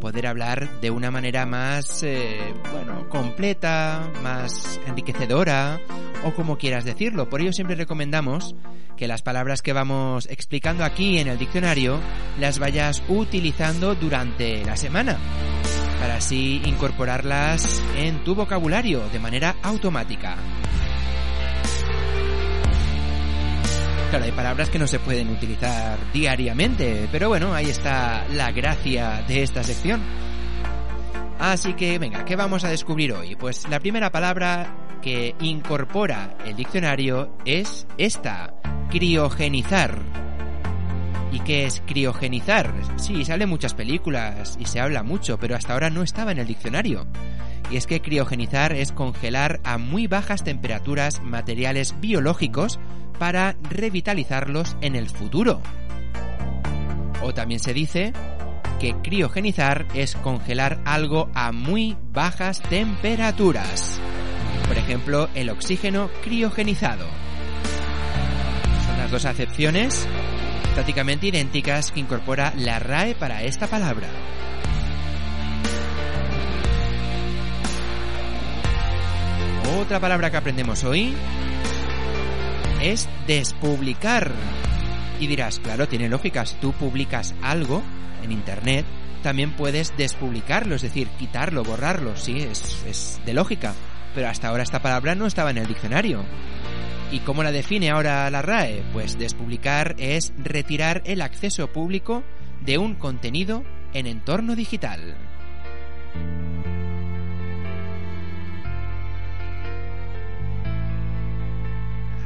poder 0.00 0.28
hablar 0.28 0.80
de 0.80 0.90
una 0.90 1.10
manera 1.10 1.44
más, 1.46 2.02
eh, 2.04 2.54
bueno, 2.72 3.08
completa, 3.08 4.08
más 4.22 4.80
enriquecedora 4.86 5.80
o 6.24 6.32
como 6.32 6.58
quieras 6.58 6.84
decirlo. 6.84 7.28
Por 7.28 7.40
ello 7.40 7.52
siempre 7.52 7.76
recomendamos 7.76 8.54
que 8.96 9.08
las 9.08 9.22
palabras 9.22 9.62
que 9.62 9.72
vamos 9.72 10.26
explicando 10.26 10.84
aquí 10.84 11.18
en 11.18 11.28
el 11.28 11.38
diccionario 11.38 11.98
las 12.38 12.58
vayas 12.58 13.02
utilizando 13.08 13.94
durante 13.94 14.64
la 14.64 14.76
semana 14.76 15.18
para 16.00 16.16
así 16.16 16.62
incorporarlas 16.64 17.82
en 17.96 18.22
tu 18.24 18.34
vocabulario 18.34 19.08
de 19.08 19.18
manera 19.18 19.56
automática. 19.62 20.36
Claro, 24.10 24.24
hay 24.24 24.32
palabras 24.32 24.70
que 24.70 24.78
no 24.78 24.86
se 24.86 24.98
pueden 25.00 25.28
utilizar 25.28 25.98
diariamente, 26.14 27.08
pero 27.12 27.28
bueno, 27.28 27.52
ahí 27.52 27.66
está 27.66 28.26
la 28.28 28.50
gracia 28.52 29.22
de 29.28 29.42
esta 29.42 29.62
sección. 29.62 30.00
Así 31.38 31.74
que, 31.74 31.98
venga, 31.98 32.24
¿qué 32.24 32.34
vamos 32.34 32.64
a 32.64 32.70
descubrir 32.70 33.12
hoy? 33.12 33.36
Pues 33.36 33.68
la 33.68 33.80
primera 33.80 34.10
palabra 34.10 34.98
que 35.02 35.34
incorpora 35.40 36.36
el 36.44 36.56
diccionario 36.56 37.36
es 37.44 37.86
esta, 37.98 38.54
criogenizar. 38.90 39.98
¿Y 41.30 41.40
qué 41.40 41.66
es 41.66 41.82
criogenizar? 41.86 42.72
Sí, 42.96 43.24
sale 43.24 43.44
en 43.44 43.50
muchas 43.50 43.74
películas 43.74 44.56
y 44.58 44.64
se 44.64 44.80
habla 44.80 45.02
mucho, 45.02 45.38
pero 45.38 45.56
hasta 45.56 45.74
ahora 45.74 45.90
no 45.90 46.02
estaba 46.02 46.32
en 46.32 46.38
el 46.38 46.46
diccionario. 46.46 47.06
Y 47.70 47.76
es 47.76 47.86
que 47.86 48.00
criogenizar 48.00 48.72
es 48.72 48.92
congelar 48.92 49.60
a 49.62 49.76
muy 49.76 50.06
bajas 50.06 50.42
temperaturas 50.42 51.20
materiales 51.22 51.94
biológicos 52.00 52.80
para 53.18 53.56
revitalizarlos 53.68 54.76
en 54.80 54.96
el 54.96 55.10
futuro. 55.10 55.60
O 57.22 57.34
también 57.34 57.60
se 57.60 57.74
dice 57.74 58.12
que 58.80 58.94
criogenizar 59.02 59.86
es 59.94 60.14
congelar 60.14 60.80
algo 60.86 61.28
a 61.34 61.52
muy 61.52 61.96
bajas 62.12 62.62
temperaturas. 62.62 64.00
Por 64.66 64.78
ejemplo, 64.78 65.28
el 65.34 65.50
oxígeno 65.50 66.10
criogenizado. 66.22 67.06
las 68.98 69.10
dos 69.10 69.24
acepciones 69.26 70.08
prácticamente 70.78 71.26
idénticas 71.26 71.90
que 71.90 71.98
incorpora 71.98 72.52
la 72.56 72.78
RAE 72.78 73.16
para 73.16 73.42
esta 73.42 73.66
palabra. 73.66 74.06
Otra 79.80 79.98
palabra 79.98 80.30
que 80.30 80.36
aprendemos 80.36 80.84
hoy 80.84 81.16
es 82.80 83.08
despublicar. 83.26 84.30
Y 85.18 85.26
dirás, 85.26 85.58
claro, 85.58 85.88
tiene 85.88 86.08
lógica, 86.08 86.46
si 86.46 86.54
tú 86.58 86.72
publicas 86.72 87.34
algo 87.42 87.82
en 88.22 88.30
Internet, 88.30 88.86
también 89.24 89.56
puedes 89.56 89.96
despublicarlo, 89.96 90.76
es 90.76 90.82
decir, 90.82 91.08
quitarlo, 91.18 91.64
borrarlo, 91.64 92.16
sí, 92.16 92.38
es, 92.38 92.84
es 92.86 93.20
de 93.26 93.34
lógica. 93.34 93.74
Pero 94.14 94.28
hasta 94.28 94.46
ahora 94.46 94.62
esta 94.62 94.80
palabra 94.80 95.16
no 95.16 95.26
estaba 95.26 95.50
en 95.50 95.58
el 95.58 95.66
diccionario. 95.66 96.24
¿Y 97.10 97.20
cómo 97.20 97.42
la 97.42 97.52
define 97.52 97.90
ahora 97.90 98.30
la 98.30 98.42
RAE? 98.42 98.82
Pues 98.92 99.18
despublicar 99.18 99.94
es 99.98 100.34
retirar 100.36 101.00
el 101.06 101.22
acceso 101.22 101.66
público 101.68 102.22
de 102.60 102.76
un 102.76 102.96
contenido 102.96 103.64
en 103.94 104.06
entorno 104.06 104.54
digital. 104.54 105.16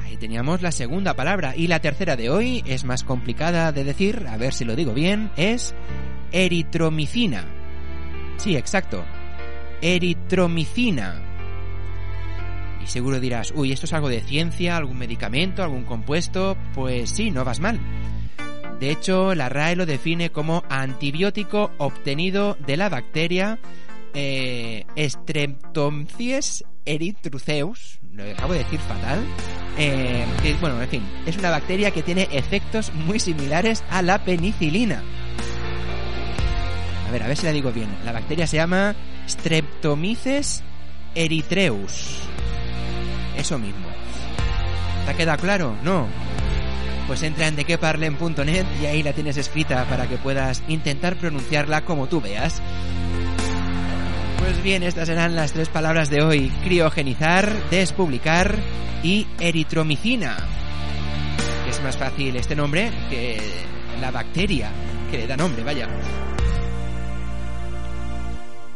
Ahí 0.03 0.16
teníamos 0.16 0.62
la 0.62 0.72
segunda 0.72 1.14
palabra 1.14 1.55
y 1.57 1.68
la 1.68 1.78
tercera 1.78 2.16
de 2.16 2.30
hoy 2.30 2.64
es 2.66 2.85
más 2.85 3.05
complicada 3.05 3.70
de 3.70 3.85
decir, 3.85 4.26
a 4.28 4.37
ver 4.37 4.53
si 4.53 4.64
lo 4.64 4.74
digo 4.74 4.93
bien, 4.95 5.30
es 5.37 5.76
eritromicina. 6.33 7.45
Sí, 8.37 8.57
exacto. 8.57 9.05
Eritromicina. 9.80 11.32
Y 12.83 12.87
seguro 12.87 13.20
dirás, 13.20 13.53
uy, 13.55 13.72
esto 13.72 13.87
es 13.87 13.93
algo 13.93 14.09
de 14.09 14.20
ciencia, 14.20 14.76
algún 14.76 14.99
medicamento, 14.99 15.62
algún 15.62 15.85
compuesto. 15.85 16.57
Pues 16.74 17.11
sí, 17.11 17.30
no 17.30 17.45
vas 17.45 17.61
mal. 17.61 17.80
De 18.80 18.91
hecho, 18.91 19.35
la 19.35 19.49
RAE 19.49 19.76
lo 19.76 19.87
define 19.87 20.30
como 20.30 20.64
antibiótico 20.68 21.70
obtenido 21.78 22.57
de 22.66 22.76
la 22.76 22.89
bacteria 22.89 23.61
eh, 24.14 24.85
Streptomyces 24.97 26.64
erythroceus, 26.85 28.01
lo 28.12 28.24
acabo 28.24 28.53
de 28.55 28.61
decir 28.61 28.80
fatal. 28.80 29.24
Eh, 29.78 30.24
bueno, 30.61 30.83
en 30.83 30.89
fin, 30.89 31.03
es 31.26 31.37
una 31.37 31.51
bacteria 31.51 31.91
que 31.93 32.03
tiene 32.03 32.28
efectos 32.33 32.93
muy 32.93 33.18
similares 33.20 33.85
a 33.91 34.03
la 34.03 34.24
penicilina. 34.24 35.03
A 37.09 37.11
ver, 37.12 37.22
a 37.22 37.28
ver 37.28 37.37
si 37.37 37.47
la 37.47 37.53
digo 37.53 37.72
bien. 37.72 37.89
La 38.05 38.12
bacteria 38.12 38.47
se 38.47 38.57
llama 38.57 38.95
Streptomyces 39.28 40.62
erythreus. 41.14 42.32
Eso 43.43 43.59
mismo. 43.59 43.88
¿Te 45.05 45.11
ha 45.11 45.14
quedado 45.14 45.43
claro? 45.43 45.76
No. 45.82 46.07
Pues 47.09 47.24
entra 47.24 47.49
en 47.49 47.57
dequeparlen.net 47.57 48.64
y 48.80 48.86
ahí 48.86 49.03
la 49.03 49.14
tienes 49.14 49.36
escrita 49.36 49.84
para 49.86 50.07
que 50.07 50.16
puedas 50.16 50.62
intentar 50.68 51.16
pronunciarla 51.16 51.84
como 51.84 52.07
tú 52.07 52.20
veas. 52.20 52.62
Pues 54.38 54.62
bien, 54.62 54.84
estas 54.84 55.09
serán 55.09 55.34
las 55.34 55.55
tres 55.55 55.68
palabras 55.68 56.09
de 56.09 56.22
hoy. 56.22 56.53
Criogenizar, 56.62 57.53
despublicar 57.68 58.57
y 59.03 59.26
eritromicina. 59.40 60.36
Es 61.68 61.82
más 61.82 61.97
fácil 61.97 62.36
este 62.36 62.55
nombre 62.55 62.93
que 63.11 63.40
la 64.01 64.12
bacteria 64.12 64.70
que 65.11 65.18
le 65.18 65.26
da 65.26 65.36
nombre, 65.36 65.64
vaya. 65.64 65.88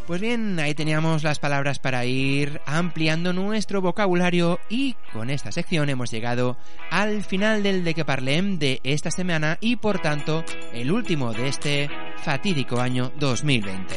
Pues 0.06 0.20
bien, 0.20 0.60
ahí 0.60 0.72
teníamos 0.72 1.24
las 1.24 1.40
palabras 1.40 1.80
para 1.80 2.04
ir 2.04 2.60
ampliando 2.64 3.32
nuestro 3.32 3.82
vocabulario 3.82 4.60
y 4.68 4.94
con 5.12 5.30
esta 5.30 5.50
sección 5.50 5.90
hemos 5.90 6.12
llegado 6.12 6.56
al 6.92 7.24
final 7.24 7.64
del 7.64 7.82
de 7.82 7.92
que 7.92 8.04
parlem 8.04 8.60
de 8.60 8.80
esta 8.84 9.10
semana 9.10 9.58
y 9.60 9.74
por 9.74 9.98
tanto 9.98 10.44
el 10.72 10.92
último 10.92 11.32
de 11.32 11.48
este 11.48 11.90
fatídico 12.22 12.80
año 12.80 13.10
2020. 13.18 13.96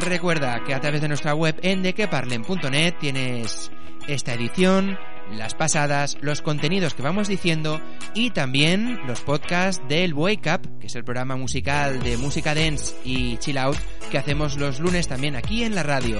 Recuerda 0.00 0.62
que 0.66 0.74
a 0.74 0.80
través 0.80 1.00
de 1.00 1.08
nuestra 1.08 1.34
web 1.34 1.58
en 1.62 1.82
dequeparlen.net 1.82 2.94
tienes 3.00 3.72
esta 4.06 4.34
edición, 4.34 4.98
las 5.32 5.54
pasadas, 5.54 6.16
los 6.20 6.42
contenidos 6.42 6.94
que 6.94 7.02
vamos 7.02 7.28
diciendo 7.28 7.80
y 8.14 8.30
también 8.30 9.00
los 9.06 9.20
podcasts 9.20 9.82
del 9.88 10.14
Wake 10.14 10.50
Up, 10.54 10.78
que 10.80 10.86
es 10.86 10.96
el 10.96 11.04
programa 11.04 11.36
musical 11.36 12.02
de 12.02 12.16
música 12.16 12.54
dance 12.54 12.94
y 13.04 13.36
chill 13.38 13.58
out 13.58 13.76
que 14.10 14.18
hacemos 14.18 14.56
los 14.56 14.80
lunes 14.80 15.08
también 15.08 15.36
aquí 15.36 15.64
en 15.64 15.74
la 15.74 15.82
radio. 15.82 16.18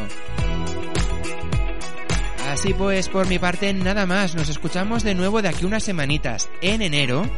Así 2.51 2.73
pues, 2.75 3.09
por 3.09 3.29
mi 3.29 3.39
parte, 3.39 3.73
nada 3.75 4.07
más. 4.07 4.35
Nos 4.35 4.49
escuchamos 4.49 5.03
de 5.03 5.15
nuevo 5.15 5.43
de 5.43 5.49
aquí 5.49 5.65
unas 5.65 5.85
semanitas, 5.85 6.49
en 6.63 6.83
enero, 6.83 7.29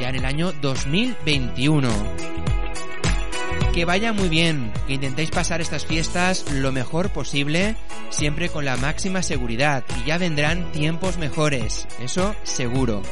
ya 0.00 0.10
en 0.10 0.16
el 0.16 0.24
año 0.24 0.52
2021 0.52 2.47
que 3.78 3.84
vaya 3.84 4.12
muy 4.12 4.28
bien, 4.28 4.72
que 4.88 4.94
intentéis 4.94 5.30
pasar 5.30 5.60
estas 5.60 5.86
fiestas 5.86 6.50
lo 6.50 6.72
mejor 6.72 7.10
posible, 7.10 7.76
siempre 8.10 8.48
con 8.48 8.64
la 8.64 8.76
máxima 8.76 9.22
seguridad, 9.22 9.84
y 10.00 10.08
ya 10.08 10.18
vendrán 10.18 10.72
tiempos 10.72 11.16
mejores, 11.16 11.86
eso 12.00 12.34
seguro. 12.42 13.02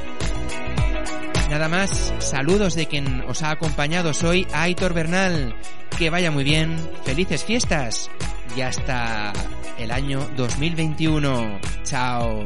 Nada 1.50 1.68
más, 1.68 2.12
saludos 2.18 2.74
de 2.74 2.86
quien 2.86 3.20
os 3.28 3.44
ha 3.44 3.52
acompañado, 3.52 4.12
soy 4.12 4.44
Aitor 4.52 4.92
Bernal, 4.92 5.54
que 5.96 6.10
vaya 6.10 6.32
muy 6.32 6.42
bien, 6.42 6.76
felices 7.04 7.44
fiestas, 7.44 8.10
y 8.56 8.62
hasta 8.62 9.32
el 9.78 9.92
año 9.92 10.28
2021. 10.36 11.60
Chao. 11.84 12.44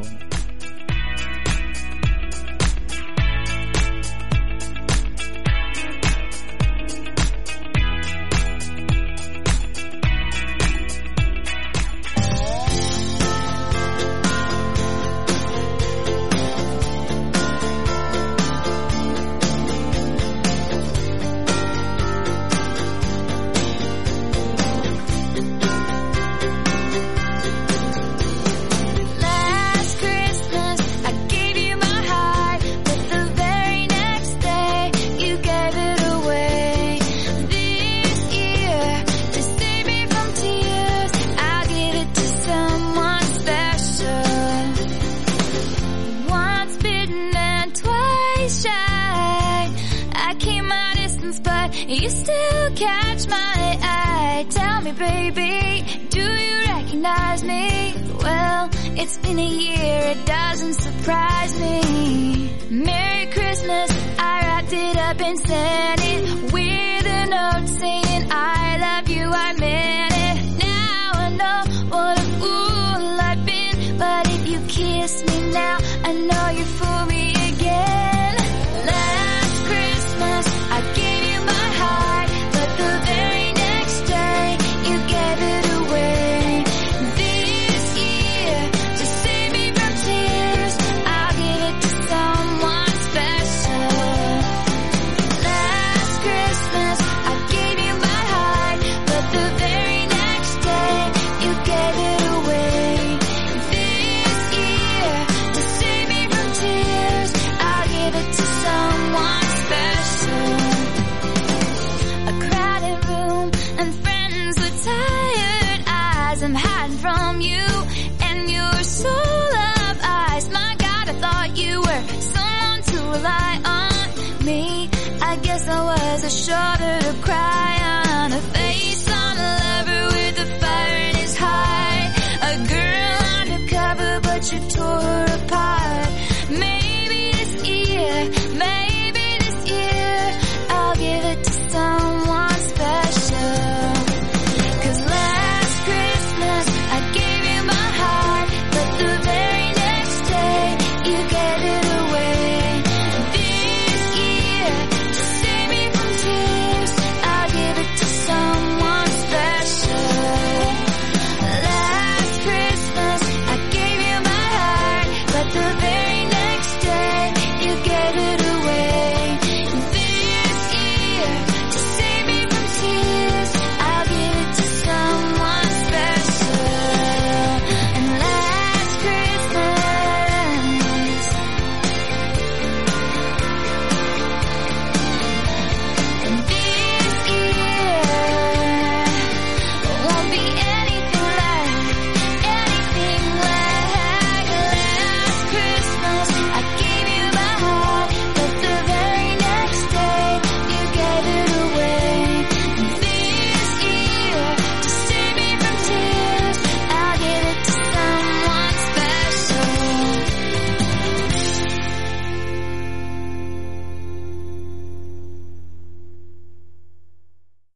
shudder 126.30 127.00
to 127.00 127.12
cry. 127.22 127.59